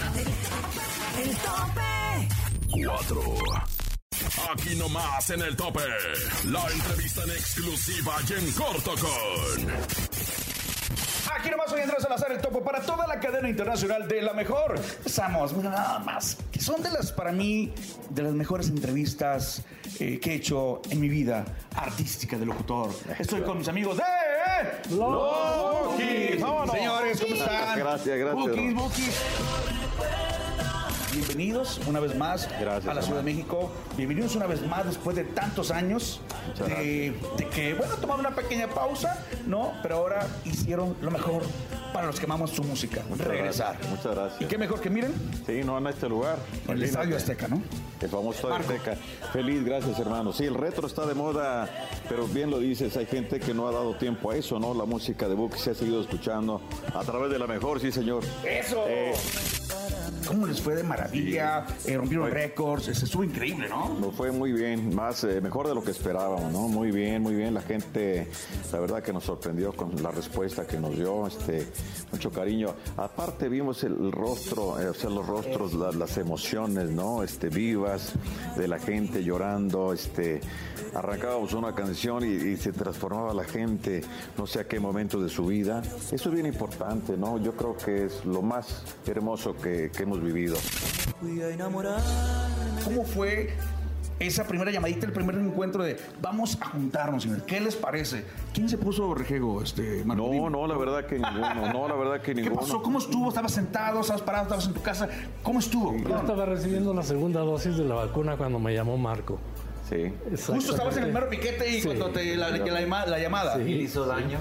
El 1.19 1.37
tope. 1.39 2.29
4. 2.85 3.82
Aquí 4.51 4.75
nomás 4.75 5.31
en 5.31 5.43
el 5.43 5.57
tope. 5.57 5.81
La 6.45 6.67
entrevista 6.69 7.23
en 7.25 7.31
exclusiva 7.31 8.17
y 8.29 8.33
en 8.33 8.53
corto 8.53 8.93
con. 9.01 9.73
Aquí 11.35 11.51
nomás 11.51 11.71
soy 11.71 11.81
Andrés 11.81 12.03
Salazar, 12.03 12.33
el 12.33 12.41
topo 12.41 12.63
para 12.63 12.81
toda 12.83 13.07
la 13.07 13.19
cadena 13.19 13.49
internacional 13.49 14.07
de 14.07 14.23
la 14.23 14.33
mejor. 14.33 14.79
Estamos, 15.05 15.53
nada 15.55 15.99
más, 16.01 16.37
que 16.51 16.61
son 16.61 16.83
de 16.83 16.91
las, 16.91 17.11
para 17.11 17.33
mí, 17.33 17.73
de 18.11 18.23
las 18.23 18.33
mejores 18.33 18.69
entrevistas 18.69 19.63
eh, 19.99 20.21
que 20.21 20.33
he 20.33 20.35
hecho 20.35 20.83
en 20.91 21.01
mi 21.01 21.09
vida 21.09 21.45
artística 21.75 22.39
de 22.39 22.47
locutor. 22.47 22.91
Estoy 23.19 23.41
con 23.43 23.59
mis 23.59 23.69
amigos 23.69 23.97
de... 23.97 24.03
Los 24.91 25.87
Bookies. 25.87 26.41
Vámonos. 26.41 26.77
Señores, 26.77 27.21
¿cómo 27.21 27.35
están? 27.35 27.79
Gracias, 27.79 28.19
gracias. 28.19 28.35
Bookies, 28.35 28.75
Bookies. 28.75 29.15
Bienvenidos 31.13 31.81
una 31.87 32.01
vez 32.01 32.17
más 32.17 32.49
Gracias, 32.59 32.87
a 32.91 32.95
la 32.95 33.03
Ciudad 33.03 33.19
de. 33.23 33.25
México. 33.25 33.71
Bienvenidos 33.97 34.35
una 34.35 34.47
vez 34.47 34.65
más 34.67 34.87
después 34.87 35.15
de 35.15 35.25
tantos 35.25 35.71
años 35.71 36.21
de, 36.59 37.15
de 37.37 37.49
que, 37.49 37.75
bueno, 37.75 37.95
tomaron 37.97 38.21
una 38.27 38.35
pequeña 38.35 38.69
pausa, 38.69 39.23
¿no? 39.47 39.73
Pero 39.83 39.97
ahora 39.97 40.27
hicieron 40.45 40.97
lo 41.03 41.11
mejor 41.11 41.43
para 41.93 42.07
los 42.07 42.19
que 42.19 42.25
amamos 42.25 42.51
su 42.53 42.65
música, 42.65 43.03
Muchas 43.11 43.27
regresar. 43.27 43.75
gracias, 43.75 43.91
Muchas 43.91 44.15
gracias. 44.17 44.41
Y 44.43 44.45
qué 44.47 44.57
mejor 44.57 44.81
que 44.81 44.89
miren 44.89 45.13
Sí, 45.47 45.61
no, 45.65 45.77
en 45.77 45.87
este 45.89 46.09
lugar. 46.09 46.39
el. 46.69 46.83
Estadio 46.83 47.17
Azteca, 47.17 47.47
¿no? 47.49 47.63
El 48.01 48.09
famoso 48.09 48.31
Estadio 48.49 48.55
Marco. 48.55 48.73
Azteca. 48.73 48.97
Feliz, 49.33 49.65
gracias 49.65 49.99
hermano. 49.99 50.33
Sí, 50.33 50.45
el 50.45 50.55
retro 50.55 50.87
está 50.87 51.05
de 51.07 51.15
moda, 51.15 51.69
pero 52.09 52.27
bien 52.27 52.51
lo 52.51 52.59
dices, 52.59 52.97
hay 52.97 53.07
gente 53.07 53.39
que 53.39 53.53
no 53.53 53.69
ha 53.69 53.73
dado 53.73 53.95
tiempo 53.97 54.31
a 54.31 54.37
eso, 54.37 54.59
¿no? 54.59 54.73
La 54.73 54.87
música 54.87 55.29
de 55.29 55.35
Book 55.35 55.57
se 55.59 55.73
ha 55.73 55.75
seguido 55.75 56.01
escuchando 56.01 56.63
a 56.95 57.01
través 57.05 57.31
de 57.31 57.39
la 57.39 57.47
mejor, 57.47 57.81
sí 57.81 57.93
señor. 57.93 58.25
¡Eso! 58.45 58.85
Eh, 58.89 59.13
¿Cómo 60.27 60.47
les 60.47 60.61
fue 60.61 60.75
de 60.75 60.83
maravilla? 60.83 61.67
Eh, 61.85 61.97
rompieron 61.97 62.31
récords, 62.31 62.89
estuvo 62.89 63.25
increíble, 63.25 63.69
¿no? 63.69 63.99
Nos 63.99 64.15
fue 64.15 64.31
muy 64.33 64.53
bien, 64.53 64.95
más 64.95 65.25
eh, 65.25 65.41
mejor 65.41 65.69
de 65.69 65.75
lo 65.75 65.83
que 65.83 65.91
esperábamos, 65.91 66.53
¿no? 66.53 66.69
Muy 66.69 66.91
bien, 66.91 67.23
muy 67.23 67.35
bien. 67.35 67.53
La 67.55 67.61
gente, 67.63 68.29
la 68.73 68.81
verdad 68.81 69.03
que 69.03 69.13
nos 69.13 69.25
sorprendió 69.25 69.73
con 69.73 70.01
la 70.03 70.11
respuesta 70.11 70.67
que 70.67 70.79
nos 70.79 70.97
dio, 70.97 71.27
este, 71.27 71.67
mucho 72.11 72.31
cariño. 72.31 72.75
Aparte 72.97 73.49
vimos 73.49 73.85
el, 73.85 73.93
el 73.93 74.13
rostro, 74.13 74.81
eh, 74.81 74.89
o 74.89 74.95
sea, 74.95 75.11
los 75.11 75.27
rostros, 75.27 75.75
la- 75.75 75.93
las 75.93 76.17
emociones, 76.19 76.91
¿no? 76.91 77.23
Este, 77.23 77.49
vivas 77.49 78.13
de 78.57 78.69
la 78.69 78.79
gente 78.79 79.23
llorando, 79.23 79.93
este, 79.93 80.41
arrancábamos 80.95 81.53
una 81.53 81.75
canción 81.75 82.25
y, 82.25 82.33
y 82.33 82.57
se 82.57 82.73
transformaba 82.73 83.35
la 83.35 83.45
gente, 83.45 84.03
no 84.39 84.47
sé 84.47 84.61
a 84.61 84.65
qué 84.69 84.81
momento 84.81 85.21
de 85.21 85.29
su 85.29 85.47
vida. 85.47 85.83
Eso 86.11 86.29
es 86.29 86.35
bien 86.35 86.47
importante, 86.47 87.17
¿no? 87.17 87.39
Yo 87.39 87.53
creo 87.53 87.77
que 87.77 88.07
es 88.07 88.25
lo 88.25 88.41
más 88.43 88.83
hermoso 89.07 89.55
que, 89.57 89.91
que 89.93 90.03
hemos 90.03 90.23
vivido. 90.23 90.57
¿Cómo 92.85 93.05
fue 93.05 93.55
esa 94.19 94.47
primera 94.47 94.71
llamadita, 94.71 95.07
el 95.07 95.13
primer 95.13 95.35
encuentro 95.37 95.83
de 95.83 95.99
vamos 96.21 96.57
a 96.61 96.67
juntarnos, 96.67 97.23
señor? 97.25 97.43
¿Qué 97.45 97.61
les 97.61 97.77
parece? 97.77 98.25
¿Quién 98.53 98.69
se 98.69 98.79
puso 98.79 99.15
rejego, 99.15 99.63
este, 99.63 100.05
Marco? 100.05 100.29
No, 100.33 100.51
no, 100.51 100.67
la 100.67 100.77
verdad 100.77 101.07
que 101.07 101.17
ninguno, 101.19 101.73
no, 101.73 101.89
la 101.89 101.95
verdad 101.95 102.21
que 102.21 102.35
¿Qué 102.35 102.41
ninguno. 102.43 102.61
pasó? 102.61 102.83
¿Cómo 102.83 102.99
estuvo? 102.99 103.29
¿Estabas 103.29 103.53
sentado? 103.53 104.01
¿Estabas 104.01 104.23
parado? 104.23 104.45
¿Estabas 104.45 104.67
en 104.67 104.75
tu 104.75 104.83
casa? 104.83 105.09
¿Cómo 105.43 105.59
estuvo? 105.59 105.97
Yo 105.97 106.17
estaba 106.17 106.45
recibiendo 106.47 106.95
la 106.95 107.03
segunda 107.03 107.41
dosis 107.41 107.77
de 107.77 107.85
la 107.85 107.95
vacuna 107.95 108.37
cuando 108.37 108.59
me 108.59 108.75
llamó 108.75 108.97
Marco. 108.97 109.39
Sí. 109.93 110.13
Justo 110.53 110.73
estabas 110.73 110.97
en 110.97 111.05
el 111.05 111.13
mero 111.13 111.29
piquete 111.29 111.69
y 111.69 111.81
Sí. 111.81 111.87
cuando 111.87 112.09
te 112.11 112.37
la, 112.37 112.51
la 112.51 112.65
la 113.07 113.19
llamada. 113.19 113.57
Sí. 113.57 113.63
hizo 113.73 114.07
daño? 114.07 114.39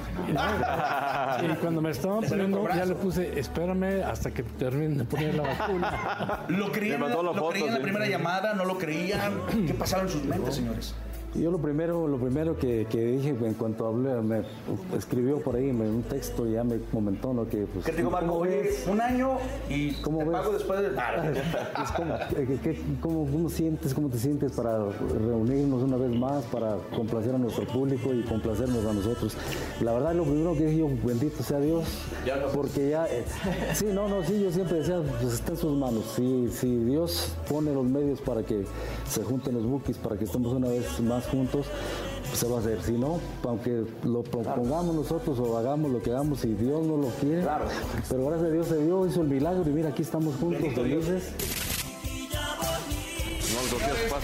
Y 1.43 1.55
cuando 1.55 1.81
me 1.81 1.89
estaban 1.91 2.21
Le 2.21 2.27
poniendo, 2.29 2.67
ya 2.69 2.85
le 2.85 2.95
puse, 2.95 3.37
espérame 3.39 4.03
hasta 4.03 4.31
que 4.31 4.43
termine 4.43 4.95
de 4.95 5.03
poner 5.05 5.35
la 5.35 5.43
vacuna. 5.43 6.45
¿Lo 6.47 6.71
creían, 6.71 6.99
lo 7.01 7.33
foto, 7.33 7.49
creían 7.49 7.67
en 7.67 7.73
la 7.73 7.77
sí. 7.77 7.83
primera 7.83 8.07
llamada? 8.07 8.53
¿No 8.53 8.65
lo 8.65 8.77
creían? 8.77 9.33
¿Qué 9.67 9.73
pasaba 9.73 10.03
en 10.03 10.09
sus 10.09 10.23
mentes, 10.23 10.55
señores? 10.55 10.95
Yo 11.33 11.49
lo 11.49 11.59
primero, 11.59 12.09
lo 12.09 12.17
primero 12.17 12.57
que, 12.57 12.85
que 12.89 13.05
dije 13.05 13.29
en 13.29 13.53
cuanto 13.53 13.85
hablé, 13.87 14.15
me 14.21 14.41
escribió 14.97 15.39
por 15.39 15.55
ahí 15.55 15.71
me- 15.71 15.89
un 15.89 16.03
texto 16.03 16.45
y 16.45 16.51
ya 16.53 16.63
me 16.65 16.77
comentó 16.91 17.33
¿no? 17.33 17.47
que 17.47 17.65
pues, 17.71 17.85
¿Qué 17.85 17.91
te 17.91 17.97
digo, 17.99 18.11
Marco? 18.11 18.27
¿cómo 18.27 18.39
Oye, 18.41 18.69
un 18.91 18.99
año 18.99 19.37
y 19.69 19.93
¿Cómo 20.01 20.17
te 20.19 20.23
ves? 20.25 20.33
pago 20.33 20.51
después 20.51 20.81
de... 20.81 20.89
Pues, 20.89 21.91
¿cómo, 21.95 22.13
qué- 22.61 22.81
cómo- 22.99 23.25
cómo 23.31 23.49
sientes, 23.49 23.93
¿Cómo 23.93 24.09
te 24.09 24.17
sientes 24.19 24.51
para 24.51 24.77
reunirnos 25.25 25.83
una 25.83 25.95
vez 25.95 26.11
más, 26.19 26.43
para 26.45 26.75
complacer 26.95 27.33
a 27.33 27.37
nuestro 27.37 27.65
público 27.65 28.13
y 28.13 28.23
complacernos 28.23 28.85
a 28.85 28.91
nosotros? 28.91 29.33
La 29.79 29.93
verdad, 29.93 30.13
lo 30.13 30.23
primero 30.25 30.53
que 30.53 30.65
dije 30.65 30.79
yo, 30.79 30.89
bendito 31.03 31.43
sea 31.43 31.59
Dios, 31.61 31.85
porque 32.53 32.89
ya, 32.89 33.07
eh, 33.07 33.23
sí, 33.73 33.85
no, 33.93 34.09
no, 34.09 34.21
sí, 34.25 34.37
yo 34.43 34.51
siempre 34.51 34.79
decía, 34.79 35.01
pues 35.21 35.33
está 35.33 35.53
en 35.53 35.57
sus 35.57 35.77
manos. 35.77 36.03
Si, 36.13 36.49
si 36.51 36.75
Dios 36.83 37.33
pone 37.47 37.73
los 37.73 37.85
medios 37.85 38.19
para 38.19 38.43
que 38.43 38.65
se 39.07 39.23
junten 39.23 39.53
los 39.55 39.65
bookies, 39.65 39.97
para 39.97 40.17
que 40.17 40.25
estemos 40.25 40.51
una 40.53 40.67
vez 40.67 40.99
más 40.99 41.20
juntos, 41.27 41.65
pues 42.27 42.39
se 42.39 42.47
va 42.47 42.57
a 42.57 42.59
hacer. 42.59 42.81
Si 42.81 42.93
no, 42.93 43.19
aunque 43.43 43.83
lo 44.03 44.23
propongamos 44.23 44.95
nosotros 44.95 45.39
o 45.39 45.57
hagamos 45.57 45.91
lo 45.91 46.01
que 46.01 46.11
hagamos, 46.11 46.39
si 46.39 46.53
Dios 46.53 46.85
no 46.85 46.97
lo 46.97 47.07
quiere, 47.19 47.45
pero 48.09 48.25
gracias 48.25 48.49
a 48.49 48.53
Dios 48.53 48.67
se 48.67 48.83
dio, 48.83 49.05
hizo 49.05 49.21
el 49.21 49.27
milagro 49.27 49.63
y 49.69 49.73
mira, 49.73 49.89
aquí 49.89 50.01
estamos 50.01 50.35
juntos, 50.35 50.73
felices. 50.73 51.33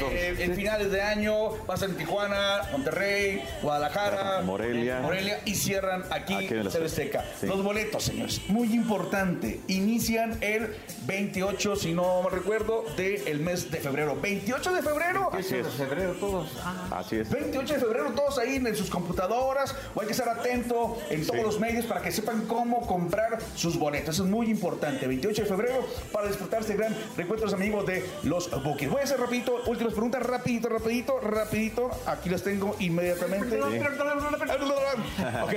Eh, 0.01 0.35
en 0.39 0.55
finales 0.55 0.91
de 0.91 1.01
año 1.01 1.49
pasan 1.65 1.91
en 1.91 1.97
Tijuana, 1.97 2.61
Monterrey, 2.71 3.41
Guadalajara, 3.61 4.41
Morelia. 4.41 4.99
Morelia 5.01 5.39
y 5.45 5.55
cierran 5.55 6.03
aquí, 6.11 6.33
Aquí 6.33 6.47
en 6.53 6.69
TV 6.69 6.85
Azteca. 6.85 7.25
Sí. 7.39 7.47
Los 7.47 7.63
boletos, 7.63 8.03
señores, 8.03 8.41
muy 8.47 8.73
importante. 8.73 9.59
Inician 9.67 10.37
el 10.41 10.75
28, 11.05 11.75
si 11.75 11.93
no 11.93 12.21
me 12.23 12.29
recuerdo, 12.29 12.85
del 12.95 13.39
mes 13.39 13.71
de 13.71 13.79
febrero. 13.79 14.17
28 14.21 14.73
de 14.73 14.81
febrero. 14.81 15.29
Así 15.33 15.55
es. 15.55 15.67
febrero 15.67 16.13
todos. 16.13 16.47
Así 16.91 17.17
es. 17.17 17.29
28 17.29 17.73
de 17.75 17.79
febrero, 17.79 18.11
todos 18.15 18.37
ahí 18.37 18.55
en 18.57 18.75
sus 18.75 18.89
computadoras, 18.89 19.75
o 19.95 20.01
hay 20.01 20.07
que 20.07 20.13
estar 20.13 20.29
atento 20.29 20.97
en 21.09 21.25
todos 21.25 21.37
Sí. 21.39 21.43
los 21.45 21.59
medios 21.59 21.85
para 21.85 22.01
que 22.01 22.11
sepan 22.11 22.45
cómo 22.47 22.85
comprar 22.87 23.37
sus 23.55 23.77
boletos. 23.77 24.15
Eso 24.15 24.23
es 24.23 24.29
muy 24.29 24.49
importante. 24.49 25.07
28 25.07 25.43
de 25.43 25.47
febrero 25.47 25.87
para 26.11 26.27
disfrutar 26.27 26.61
este 26.61 26.75
gran 26.75 26.95
recuento 27.15 27.45
de 27.45 27.51
los 27.51 27.53
amigos 27.53 27.85
de 27.85 28.03
los 28.23 28.49
Bookies. 28.63 28.89
Voy 28.89 29.01
a 29.01 29.03
hacer 29.03 29.19
rapidito, 29.19 29.61
últimas 29.87 29.93
preguntas, 29.93 30.23
rapidito, 30.23 30.69
rapidito, 30.69 31.19
rapidito. 31.19 31.91
Aquí 32.05 32.29
las 32.29 32.43
tengo 32.43 32.75
inmediatamente. 32.79 33.59
ok. 35.43 35.53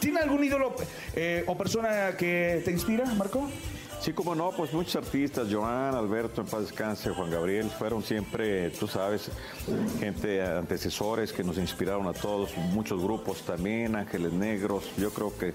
¿Tiene 0.00 0.20
algún 0.20 0.42
ídolo 0.42 0.74
eh, 1.14 1.44
o 1.46 1.56
persona 1.56 2.16
que 2.16 2.62
te 2.64 2.70
inspira, 2.70 3.04
Marco? 3.04 3.48
Sí, 4.00 4.14
como 4.14 4.34
no, 4.34 4.50
pues 4.52 4.72
muchos 4.72 4.96
artistas, 4.96 5.48
Joan, 5.50 5.94
Alberto, 5.94 6.40
en 6.40 6.46
paz 6.46 6.62
descanse, 6.62 7.10
Juan 7.10 7.30
Gabriel, 7.30 7.68
fueron 7.68 8.02
siempre, 8.02 8.70
tú 8.70 8.88
sabes, 8.88 9.30
gente, 9.98 10.40
antecesores 10.40 11.34
que 11.34 11.44
nos 11.44 11.58
inspiraron 11.58 12.06
a 12.06 12.14
todos, 12.14 12.56
muchos 12.56 13.02
grupos 13.02 13.42
también, 13.42 13.94
Ángeles 13.94 14.32
Negros, 14.32 14.84
yo 14.96 15.10
creo 15.10 15.36
que 15.36 15.52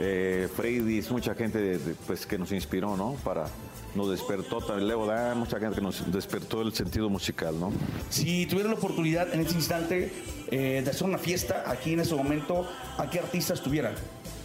eh, 0.00 0.48
Freydis, 0.54 1.10
mucha 1.10 1.34
gente 1.34 1.58
de- 1.58 1.78
de, 1.78 1.94
pues, 2.06 2.24
que 2.26 2.38
nos 2.38 2.50
inspiró, 2.52 2.96
¿no? 2.96 3.16
Para, 3.22 3.46
nos 3.94 4.10
despertó 4.10 4.60
también, 4.60 4.88
Leo 4.88 5.04
Dan, 5.06 5.38
mucha 5.38 5.58
gente 5.58 5.76
que 5.76 5.82
nos 5.82 6.10
despertó 6.10 6.62
el 6.62 6.72
sentido 6.72 7.08
musical, 7.10 7.58
¿no? 7.60 7.72
Si 8.08 8.46
tuvieran 8.46 8.72
la 8.72 8.78
oportunidad 8.78 9.32
en 9.34 9.40
este 9.40 9.54
instante 9.54 10.12
eh, 10.50 10.80
de 10.84 10.90
hacer 10.90 11.04
una 11.06 11.18
fiesta 11.18 11.64
aquí 11.66 11.92
en 11.92 12.00
ese 12.00 12.14
momento, 12.14 12.66
¿a 12.98 13.08
qué 13.10 13.18
artistas 13.20 13.60
tuvieran? 13.60 13.94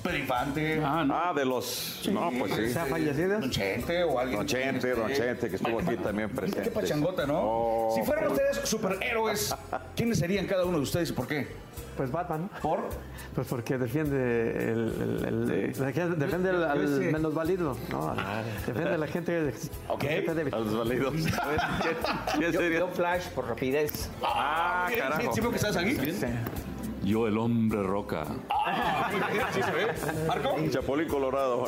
Pedro 0.03 0.17
Infante. 0.19 0.81
Ah, 0.83 1.33
de 1.35 1.45
los, 1.45 2.07
no, 2.11 2.29
pues 2.37 2.53
sí. 2.53 2.69
¿Se 2.73 2.77
ha 2.79 2.85
fallecido? 2.85 3.39
Don 3.39 3.49
Chente 3.49 4.03
o 4.03 4.19
alguien. 4.19 4.37
Don 4.37 4.45
Chente, 4.47 4.91
Don 4.93 5.11
Chente, 5.11 5.49
que 5.49 5.55
estuvo 5.55 5.79
aquí 5.79 5.95
también 5.97 6.29
presente. 6.29 6.61
Qué 6.61 6.69
pachangota, 6.69 7.25
¿no? 7.25 7.39
Oh, 7.41 7.95
si 7.95 8.03
fueran 8.03 8.25
por- 8.25 8.33
ustedes 8.33 8.69
superhéroes, 8.69 9.55
¿quiénes 9.95 10.19
serían 10.19 10.45
cada 10.45 10.63
uno 10.65 10.77
de 10.77 10.83
ustedes 10.83 11.09
y 11.09 11.13
por 11.13 11.27
qué? 11.27 11.47
Pues 11.95 12.11
Batman. 12.11 12.49
¿Por? 12.61 12.89
Pues 13.33 13.47
porque 13.47 13.77
defiende 13.77 14.71
el, 14.71 15.21
el- 15.25 15.51
el- 15.51 15.73
defiende 16.19 16.49
al, 16.49 16.63
al 16.63 16.81
Yo 16.81 16.87
sé. 16.97 17.11
menos 17.11 17.33
válido, 17.33 17.77
¿no? 17.89 18.13
Defiende 18.67 18.93
a 18.93 18.97
la 18.97 19.07
gente. 19.07 19.53
Ok. 19.87 20.03
A 20.51 20.57
los 20.59 20.77
válidos. 20.77 21.13
¿Quién 22.37 22.51
sería? 22.53 22.79
Yo 22.79 22.87
Flash 22.89 23.27
por 23.29 23.47
rapidez. 23.47 24.09
Ah, 24.23 24.87
¿Sí- 24.89 24.95
carajo. 24.97 25.33
¿Sí, 25.33 25.41
veo 25.41 25.49
que 25.51 25.55
estás 25.57 25.75
aquí? 25.77 25.97
Yo, 27.05 27.27
el 27.27 27.37
hombre 27.37 27.83
roca. 27.83 28.25
Ah, 28.49 29.11
sí 29.53 29.61
se 29.61 29.71
ve. 29.71 29.87
¿Marco? 30.27 30.55
Chapulín 30.71 31.07
Colorado. 31.07 31.65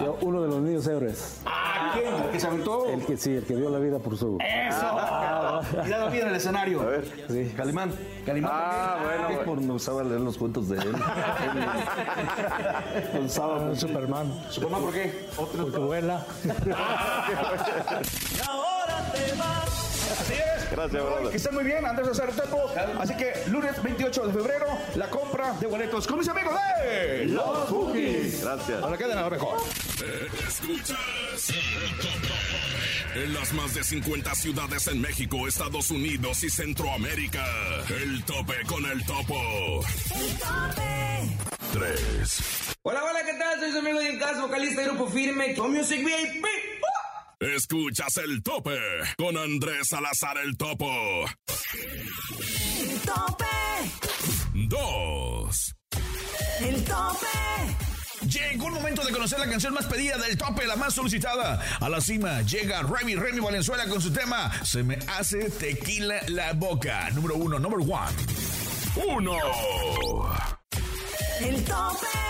Yo, 0.00 0.18
uno 0.20 0.42
de 0.42 0.48
los 0.48 0.60
niños 0.60 0.84
héroes. 0.88 1.40
¿A 1.46 1.92
quién? 1.94 2.12
¿El 2.12 2.30
que 2.30 2.40
se 2.40 2.46
aventó? 2.48 2.86
El 2.88 3.06
que 3.06 3.16
sí, 3.16 3.36
el 3.36 3.44
que 3.44 3.54
dio 3.54 3.70
la 3.70 3.78
vida 3.78 4.00
por 4.00 4.16
su. 4.16 4.36
¡Eso! 4.40 5.80
Y 5.86 5.88
dado 5.88 6.10
vida 6.10 6.22
en 6.24 6.28
el 6.30 6.34
escenario. 6.36 6.80
A 6.80 6.86
ver. 6.86 7.26
Sí. 7.30 7.52
Calimán. 7.56 7.92
Calimán. 8.26 8.50
Ah, 8.52 8.96
Es 9.00 9.26
bueno. 9.28 9.42
por 9.44 9.60
me 9.60 9.72
gustaba 9.74 10.02
leer 10.02 10.20
los 10.20 10.36
cuentos 10.36 10.68
de 10.68 10.78
él. 10.78 10.92
Pensaba 13.12 13.62
en 13.68 13.76
Superman. 13.76 14.44
¿Superman 14.50 14.82
por 14.82 14.92
qué? 14.92 15.28
Porque 15.36 15.78
vuela. 15.78 16.26
Gracias, 20.82 21.04
brother. 21.04 21.30
Que 21.30 21.36
estén 21.36 21.54
muy 21.54 21.64
bien, 21.64 21.86
Andrés 21.86 22.08
Azar 22.08 22.32
Tepo. 22.32 22.72
Así 22.98 23.16
que 23.16 23.32
lunes 23.48 23.80
28 23.80 24.26
de 24.26 24.32
febrero, 24.32 24.66
la 24.96 25.08
compra 25.08 25.52
de 25.54 25.66
boletos 25.68 26.08
con 26.08 26.18
mis 26.18 26.28
amigos 26.28 26.54
de 26.82 27.26
Los 27.26 27.70
Bookies. 27.70 28.42
Gracias. 28.42 28.82
A 28.82 28.90
la 28.90 28.96
cadena, 28.96 29.20
a 29.20 29.24
lo 29.24 29.30
mejor. 29.30 29.58
Escuchas. 30.48 30.98
En 33.14 33.32
las 33.34 33.52
más 33.52 33.74
de 33.74 33.84
50 33.84 34.34
ciudades 34.34 34.88
en 34.88 35.00
México, 35.00 35.46
Estados 35.46 35.90
Unidos 35.92 36.42
y 36.42 36.50
Centroamérica. 36.50 37.44
El 37.88 38.24
tope 38.24 38.54
con 38.66 38.84
el 38.86 39.04
topo. 39.04 39.82
El 40.16 40.38
tope. 40.38 40.92
3. 41.72 42.76
Hola, 42.82 43.04
hola, 43.04 43.20
¿qué 43.24 43.34
tal? 43.38 43.60
Soy 43.60 43.70
su 43.70 43.78
amigo 43.78 44.00
de 44.00 44.14
Incas, 44.14 44.40
vocalista 44.40 44.80
de 44.80 44.88
Grupo 44.88 45.06
Firme, 45.06 45.54
con 45.54 45.72
Music 45.72 46.04
VIP. 46.04 46.44
Escuchas 47.42 48.16
el 48.18 48.40
tope 48.40 48.78
con 49.18 49.36
Andrés 49.36 49.88
Salazar 49.88 50.38
el 50.38 50.56
Topo. 50.56 50.86
El 52.80 53.00
tope. 53.00 53.44
2. 54.54 55.74
El 56.60 56.84
tope. 56.84 57.26
Llegó 58.28 58.68
el 58.68 58.74
momento 58.74 59.04
de 59.04 59.12
conocer 59.12 59.40
la 59.40 59.50
canción 59.50 59.74
más 59.74 59.86
pedida 59.86 60.16
del 60.18 60.38
tope, 60.38 60.64
la 60.66 60.76
más 60.76 60.94
solicitada. 60.94 61.60
A 61.80 61.88
la 61.88 62.00
cima 62.00 62.42
llega 62.42 62.82
Remy 62.82 63.16
Remy 63.16 63.40
Valenzuela 63.40 63.88
con 63.88 64.00
su 64.00 64.12
tema 64.12 64.52
Se 64.64 64.84
me 64.84 64.98
hace 65.08 65.50
tequila 65.50 66.20
la 66.28 66.52
boca. 66.52 67.10
Número 67.10 67.34
uno, 67.34 67.58
number 67.58 67.80
one. 67.80 68.12
1. 69.04 69.32
El 71.40 71.64
tope. 71.64 72.21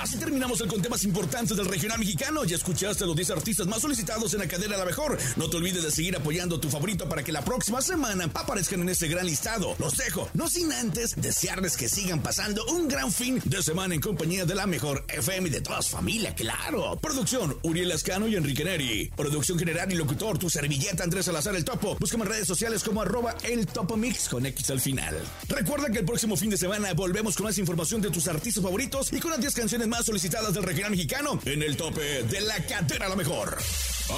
Así 0.00 0.16
terminamos 0.16 0.60
el 0.60 0.68
con 0.68 0.80
temas 0.80 1.02
importantes 1.02 1.56
del 1.56 1.66
regional 1.66 1.98
mexicano. 1.98 2.44
Ya 2.44 2.54
escuchaste 2.54 3.04
los 3.04 3.16
10 3.16 3.30
artistas 3.30 3.66
más 3.66 3.82
solicitados 3.82 4.32
en 4.32 4.38
la 4.38 4.46
cadena 4.46 4.76
La 4.76 4.84
Mejor. 4.84 5.18
No 5.34 5.50
te 5.50 5.56
olvides 5.56 5.82
de 5.82 5.90
seguir 5.90 6.14
apoyando 6.16 6.56
a 6.56 6.60
tu 6.60 6.68
favorito 6.68 7.08
para 7.08 7.24
que 7.24 7.32
la 7.32 7.44
próxima 7.44 7.82
semana 7.82 8.30
aparezcan 8.32 8.82
en 8.82 8.90
ese 8.90 9.08
gran 9.08 9.26
listado. 9.26 9.74
Los 9.80 9.96
dejo, 9.96 10.28
no 10.34 10.48
sin 10.48 10.72
antes 10.72 11.16
desearles 11.16 11.76
que 11.76 11.88
sigan 11.88 12.22
pasando 12.22 12.64
un 12.66 12.86
gran 12.86 13.10
fin 13.10 13.42
de 13.44 13.60
semana 13.60 13.94
en 13.94 14.00
compañía 14.00 14.44
de 14.44 14.54
La 14.54 14.68
Mejor 14.68 15.04
FM 15.08 15.48
y 15.48 15.52
de 15.52 15.62
toda 15.62 15.82
su 15.82 15.96
familia, 15.96 16.32
claro. 16.32 16.96
Producción, 17.02 17.58
Uriel 17.62 17.90
Ascano 17.90 18.28
y 18.28 18.36
Enrique 18.36 18.64
Neri. 18.64 19.10
Producción 19.16 19.58
general 19.58 19.90
y 19.92 19.96
locutor, 19.96 20.38
tu 20.38 20.48
servilleta 20.48 21.02
Andrés 21.02 21.24
Salazar 21.24 21.56
el 21.56 21.64
Topo. 21.64 21.96
Búscame 21.98 22.22
en 22.22 22.30
redes 22.30 22.46
sociales 22.46 22.84
como 22.84 23.02
arroba 23.02 23.34
el 23.42 23.66
Topo 23.66 23.96
Mix 23.96 24.28
con 24.28 24.46
X 24.46 24.70
al 24.70 24.80
final. 24.80 25.16
Recuerda 25.48 25.90
que 25.90 25.98
el 25.98 26.04
próximo 26.04 26.36
fin 26.36 26.50
de 26.50 26.56
semana 26.56 26.92
volvemos 26.92 27.36
con 27.36 27.46
más 27.46 27.58
información 27.58 28.00
de 28.00 28.10
tus 28.10 28.28
artistas 28.28 28.62
favoritos 28.62 29.12
y 29.12 29.18
con 29.18 29.32
las 29.32 29.40
10 29.40 29.54
canciones 29.54 29.87
más 29.88 30.06
solicitadas 30.06 30.54
del 30.54 30.62
regional 30.62 30.90
mexicano 30.90 31.40
en 31.44 31.62
el 31.62 31.76
tope 31.76 32.22
de 32.22 32.40
la 32.40 32.64
cadena 32.66 33.08
La 33.08 33.16
Mejor. 33.16 33.58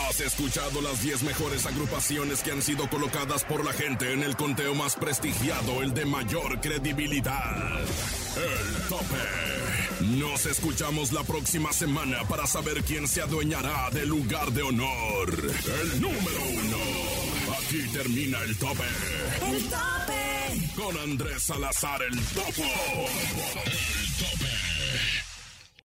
Has 0.08 0.20
escuchado 0.20 0.80
las 0.82 1.02
10 1.02 1.22
mejores 1.24 1.66
agrupaciones 1.66 2.42
que 2.42 2.52
han 2.52 2.62
sido 2.62 2.88
colocadas 2.88 3.44
por 3.44 3.64
la 3.64 3.72
gente 3.72 4.12
en 4.12 4.22
el 4.22 4.36
conteo 4.36 4.74
más 4.74 4.94
prestigiado, 4.94 5.82
el 5.82 5.92
de 5.94 6.04
mayor 6.04 6.60
credibilidad. 6.60 7.80
El 7.80 8.88
tope. 8.88 10.18
Nos 10.18 10.46
escuchamos 10.46 11.12
la 11.12 11.24
próxima 11.24 11.72
semana 11.72 12.22
para 12.28 12.46
saber 12.46 12.82
quién 12.84 13.08
se 13.08 13.20
adueñará 13.20 13.90
del 13.90 14.08
lugar 14.08 14.52
de 14.52 14.62
honor. 14.62 15.52
El 15.82 16.00
número 16.00 16.42
uno. 16.50 16.78
Aquí 17.58 17.82
termina 17.92 18.38
el 18.42 18.56
tope. 18.56 18.84
El 19.50 19.64
tope. 19.64 20.20
Con 20.76 20.96
Andrés 20.98 21.42
Salazar 21.42 22.02
el 22.02 22.18
Topo. 22.26 22.64
El 23.66 24.49